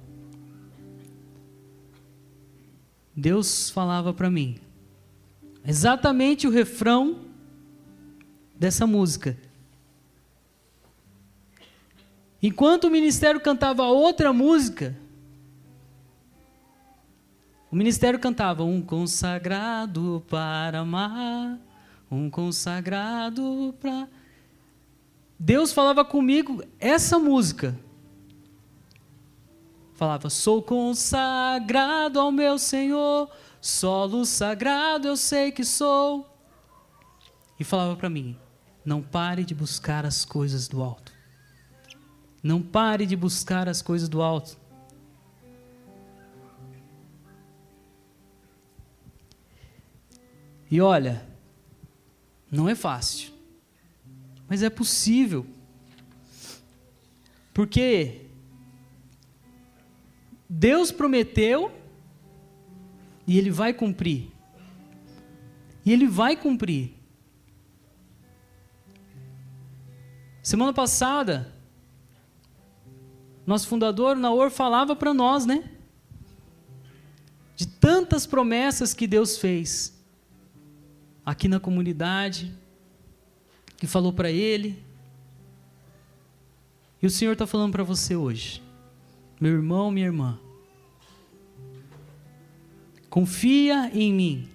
Deus 3.15 3.69
falava 3.69 4.15
para 4.15 4.31
mim 4.31 4.59
exatamente 5.63 6.47
o 6.47 6.51
refrão 6.51 7.27
dessa 8.59 8.87
música. 8.87 9.37
Enquanto 12.43 12.85
o 12.85 12.91
ministério 12.91 13.39
cantava 13.39 13.83
outra 13.85 14.33
música, 14.33 14.97
o 17.71 17.77
ministério 17.77 18.19
cantava 18.19 18.65
um 18.65 18.81
consagrado 18.81 20.25
para 20.27 20.79
amar, 20.79 21.61
um 22.11 22.29
consagrado 22.29 23.75
para. 23.81 24.09
Deus 25.39 25.73
falava 25.73 26.05
comigo 26.05 26.63
essa 26.79 27.19
música. 27.19 27.79
Falava: 29.95 30.29
Sou 30.29 30.63
consagrado 30.63 32.19
ao 32.19 32.33
meu 32.33 32.59
Senhor, 32.59 33.31
solo 33.61 34.25
sagrado 34.25 35.07
eu 35.07 35.17
sei 35.17 35.53
que 35.53 35.65
sou. 35.65 36.27
E 37.59 37.65
falava 37.65 37.95
para 37.95 38.11
mim: 38.11 38.37
Não 38.85 39.01
pare 39.01 39.45
de 39.45 39.55
buscar 39.55 40.05
as 40.05 40.25
coisas 40.25 40.67
do 40.67 40.83
alto. 40.83 41.13
Não 42.43 42.61
pare 42.63 43.07
de 43.07 43.15
buscar 43.15 43.69
as 43.69 43.83
coisas 43.83 44.09
do 44.09 44.23
alto. 44.23 44.59
E 50.71 50.81
olha, 50.81 51.30
não 52.51 52.69
é 52.69 52.75
fácil, 52.75 53.33
mas 54.49 54.63
é 54.63 54.69
possível. 54.69 55.47
Porque 57.55 58.23
Deus 60.49 60.91
prometeu 60.91 61.73
e 63.27 63.39
Ele 63.39 63.51
vai 63.51 63.73
cumprir. 63.73 64.33
E 65.87 65.93
Ele 65.93 66.09
vai 66.09 66.37
cumprir. 66.37 66.93
Semana 70.43 70.73
passada, 70.73 71.55
nosso 73.47 73.69
fundador, 73.69 74.17
Naor, 74.17 74.51
falava 74.51 74.97
para 74.97 75.15
nós, 75.15 75.47
né? 75.47 75.71
De 77.55 77.69
tantas 77.69 78.27
promessas 78.27 78.93
que 78.93 79.07
Deus 79.07 79.39
fez 79.39 80.00
aqui 81.31 81.47
na 81.47 81.61
comunidade, 81.61 82.53
que 83.77 83.87
falou 83.87 84.13
para 84.13 84.33
ele. 84.33 84.85
E 87.01 87.07
o 87.07 87.11
Senhor 87.11 87.35
está 87.35 87.47
falando 87.47 87.71
para 87.71 87.85
você 87.85 88.17
hoje, 88.17 88.61
meu 89.41 89.53
irmão, 89.53 89.93
minha 89.93 90.07
irmã. 90.07 90.41
Confia 93.09 93.93
em 93.95 94.13
mim 94.13 94.49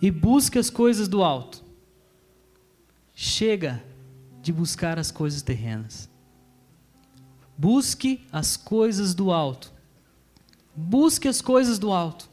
e 0.00 0.08
busque 0.08 0.56
as 0.56 0.70
coisas 0.70 1.08
do 1.08 1.24
alto. 1.24 1.64
Chega 3.12 3.82
de 4.40 4.52
buscar 4.52 5.00
as 5.00 5.10
coisas 5.10 5.42
terrenas. 5.42 6.08
Busque 7.56 8.24
as 8.30 8.56
coisas 8.56 9.14
do 9.14 9.32
alto. 9.32 9.72
Busque 10.76 11.26
as 11.26 11.42
coisas 11.42 11.76
do 11.76 11.90
alto. 11.90 12.30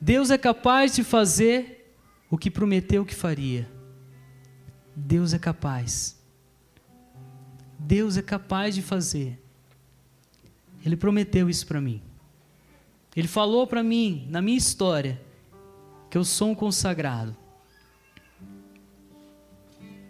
Deus 0.00 0.30
é 0.30 0.38
capaz 0.38 0.94
de 0.94 1.02
fazer 1.02 1.94
o 2.30 2.38
que 2.38 2.50
prometeu 2.50 3.04
que 3.04 3.14
faria. 3.14 3.68
Deus 4.94 5.32
é 5.32 5.38
capaz. 5.38 6.18
Deus 7.78 8.16
é 8.16 8.22
capaz 8.22 8.74
de 8.74 8.82
fazer. 8.82 9.40
Ele 10.84 10.96
prometeu 10.96 11.48
isso 11.48 11.66
para 11.66 11.80
mim. 11.80 12.02
Ele 13.14 13.28
falou 13.28 13.66
para 13.66 13.82
mim, 13.82 14.26
na 14.30 14.40
minha 14.40 14.58
história, 14.58 15.20
que 16.08 16.16
eu 16.16 16.24
sou 16.24 16.50
um 16.50 16.54
consagrado. 16.54 17.36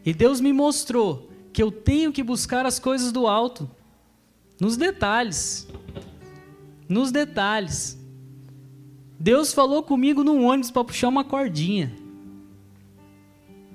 E 0.05 0.13
Deus 0.15 0.41
me 0.41 0.53
mostrou 0.53 1.31
que 1.53 1.63
eu 1.63 1.71
tenho 1.73 2.13
que 2.13 2.23
buscar 2.23 2.65
as 2.65 2.79
coisas 2.79 3.11
do 3.13 3.27
alto, 3.27 3.71
nos 4.61 4.77
detalhes. 4.77 5.67
Nos 6.89 7.11
detalhes. 7.11 7.98
Deus 9.19 9.53
falou 9.53 9.83
comigo 9.83 10.23
no 10.23 10.43
ônibus 10.43 10.71
para 10.71 10.85
puxar 10.85 11.09
uma 11.09 11.25
cordinha. 11.25 11.93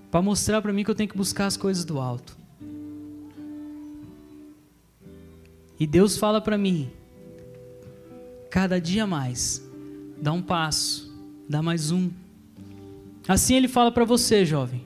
Para 0.09 0.21
mostrar 0.21 0.61
para 0.61 0.71
mim 0.71 0.83
que 0.83 0.91
eu 0.91 0.95
tenho 0.95 1.09
que 1.09 1.17
buscar 1.17 1.47
as 1.47 1.57
coisas 1.57 1.83
do 1.83 1.99
alto. 1.99 2.37
E 5.79 5.85
Deus 5.85 6.17
fala 6.17 6.39
para 6.39 6.57
mim, 6.57 6.89
cada 8.49 8.79
dia 8.79 9.05
mais, 9.05 9.61
dá 10.21 10.31
um 10.31 10.41
passo, 10.41 11.11
dá 11.49 11.61
mais 11.61 11.91
um. 11.91 12.09
Assim 13.27 13.55
ele 13.55 13.67
fala 13.67 13.91
para 13.91 14.05
você, 14.05 14.45
jovem. 14.45 14.81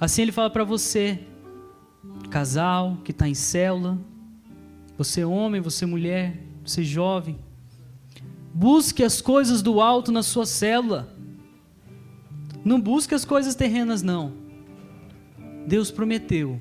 Assim 0.00 0.22
ele 0.22 0.32
fala 0.32 0.50
para 0.50 0.64
você, 0.64 1.20
casal 2.30 2.98
que 3.04 3.10
está 3.10 3.28
em 3.28 3.34
célula, 3.34 3.98
você 4.96 5.24
homem, 5.24 5.60
você 5.60 5.86
mulher, 5.86 6.42
você 6.64 6.82
jovem. 6.82 7.38
Busque 8.52 9.04
as 9.04 9.20
coisas 9.20 9.62
do 9.62 9.80
alto 9.80 10.10
na 10.10 10.22
sua 10.22 10.46
célula. 10.46 11.14
Não 12.64 12.80
busque 12.80 13.14
as 13.14 13.24
coisas 13.24 13.54
terrenas, 13.54 14.02
não. 14.02 14.32
Deus 15.66 15.90
prometeu. 15.90 16.60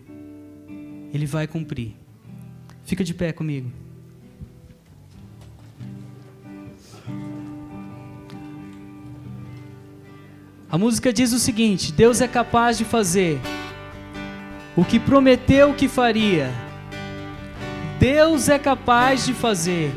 Ele 1.14 1.26
vai 1.26 1.48
cumprir. 1.48 1.96
Fica 2.84 3.04
de 3.04 3.14
pé 3.14 3.32
comigo. 3.32 3.72
A 10.70 10.78
música 10.78 11.14
diz 11.14 11.32
o 11.32 11.40
seguinte: 11.40 11.92
Deus 11.92 12.22
é 12.22 12.28
capaz 12.28 12.78
de 12.78 12.86
fazer 12.86 13.40
o 14.76 14.84
que 14.84 15.00
prometeu 15.00 15.74
que 15.74 15.88
faria. 15.88 16.52
Deus 18.00 18.48
é 18.48 18.60
capaz 18.60 19.26
de 19.26 19.34
fazer 19.34 19.92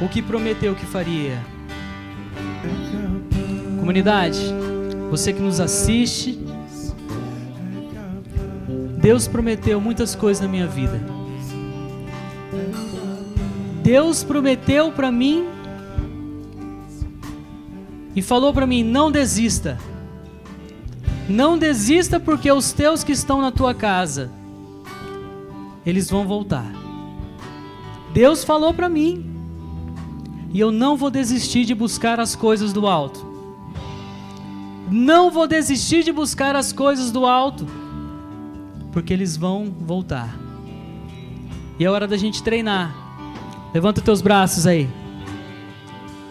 o 0.00 0.08
que 0.08 0.20
prometeu 0.20 0.74
que 0.74 0.86
faria. 0.86 1.40
Comunidade, 3.78 4.40
você 5.10 5.32
que 5.32 5.40
nos 5.40 5.60
assiste, 5.60 6.38
Deus 8.98 9.28
prometeu 9.28 9.80
muitas 9.80 10.14
coisas 10.14 10.42
na 10.42 10.48
minha 10.48 10.66
vida. 10.66 11.00
Deus 13.82 14.24
prometeu 14.24 14.90
para 14.90 15.12
mim 15.12 15.44
e 18.16 18.22
falou 18.22 18.52
para 18.52 18.66
mim: 18.66 18.82
não 18.82 19.10
desista. 19.10 19.78
Não 21.28 21.56
desista 21.56 22.18
porque 22.20 22.50
os 22.50 22.72
teus 22.72 23.02
que 23.02 23.12
estão 23.12 23.40
na 23.40 23.50
tua 23.50 23.74
casa, 23.74 24.30
eles 25.84 26.10
vão 26.10 26.26
voltar. 26.26 26.70
Deus 28.12 28.44
falou 28.44 28.72
para 28.74 28.88
mim 28.88 29.33
e 30.54 30.60
eu 30.60 30.70
não 30.70 30.96
vou 30.96 31.10
desistir 31.10 31.64
de 31.64 31.74
buscar 31.74 32.20
as 32.20 32.36
coisas 32.36 32.72
do 32.72 32.86
alto. 32.86 33.26
Não 34.88 35.28
vou 35.28 35.48
desistir 35.48 36.04
de 36.04 36.12
buscar 36.12 36.54
as 36.54 36.72
coisas 36.72 37.10
do 37.10 37.26
alto, 37.26 37.66
porque 38.92 39.12
eles 39.12 39.36
vão 39.36 39.74
voltar. 39.80 40.38
E 41.76 41.84
é 41.84 41.90
hora 41.90 42.06
da 42.06 42.16
gente 42.16 42.40
treinar. 42.40 42.94
Levanta 43.74 44.00
teus 44.00 44.22
braços 44.22 44.64
aí. 44.64 44.88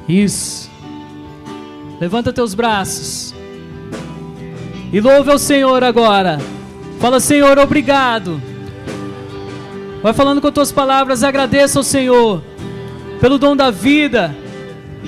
Isso. 0.07 0.71
Levanta 1.99 2.31
teus 2.31 2.53
braços. 2.53 3.35
E 4.93 5.01
louve 5.01 5.31
ao 5.31 5.39
Senhor 5.39 5.83
agora. 5.83 6.39
Fala, 6.97 7.19
Senhor, 7.19 7.59
obrigado. 7.59 8.41
Vai 10.01 10.13
falando 10.13 10.39
com 10.39 10.47
as 10.47 10.53
tuas 10.53 10.71
palavras, 10.71 11.23
agradeça 11.23 11.77
ao 11.77 11.83
Senhor. 11.83 12.52
Pelo 13.23 13.37
dom 13.37 13.55
da 13.55 13.71
vida, 13.71 14.35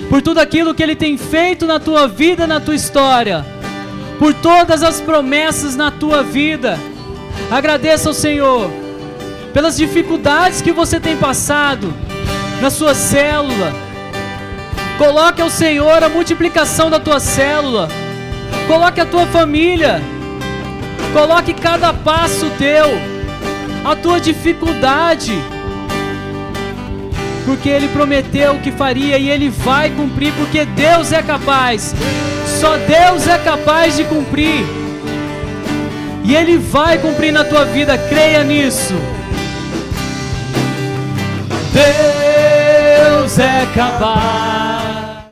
por 0.08 0.22
tudo 0.22 0.40
aquilo 0.40 0.74
que 0.74 0.82
Ele 0.82 0.96
tem 0.96 1.18
feito 1.18 1.66
na 1.66 1.82
tua 1.82 2.08
vida, 2.08 2.48
na 2.48 2.62
tua 2.62 2.74
história, 2.74 3.46
por 4.18 4.34
todas 4.34 4.84
as 4.84 5.02
promessas 5.02 5.76
na 5.76 5.92
tua 5.92 6.24
vida. 6.24 6.80
Agradeça 7.52 8.08
ao 8.08 8.14
Senhor 8.14 8.72
pelas 9.54 9.76
dificuldades 9.76 10.62
que 10.62 10.72
você 10.72 10.98
tem 10.98 11.18
passado 11.18 11.94
na 12.62 12.70
sua 12.70 12.96
célula. 12.96 13.74
Coloque 14.98 15.42
ao 15.42 15.50
Senhor 15.50 16.02
a 16.02 16.08
multiplicação 16.08 16.90
da 16.90 17.02
tua 17.02 17.20
célula. 17.20 17.90
Coloque 18.66 19.02
a 19.02 19.06
tua 19.06 19.26
família. 19.26 20.02
Coloque 21.12 21.54
cada 21.54 21.92
passo 21.92 22.50
teu, 22.52 22.98
a 23.84 23.94
tua 23.94 24.22
dificuldade. 24.22 25.34
Porque 27.46 27.70
Ele 27.70 27.88
prometeu 27.90 28.56
que 28.60 28.72
faria 28.72 29.18
e 29.18 29.30
Ele 29.30 29.50
vai 29.50 29.90
cumprir, 29.92 30.34
porque 30.34 30.66
Deus 30.66 31.12
é 31.12 31.22
capaz. 31.22 31.96
Só 32.60 32.78
Deus 32.78 33.28
é 33.28 33.38
capaz 33.38 33.96
de 33.96 34.04
cumprir. 34.04 34.66
E 36.24 36.36
Ele 36.36 36.58
vai 36.58 36.98
cumprir 36.98 37.32
na 37.32 37.44
tua 37.44 37.66
vida, 37.66 37.98
creia 37.98 38.44
nisso. 38.44 38.96
Deus 41.72 43.38
é 43.38 43.68
capaz. 43.76 44.45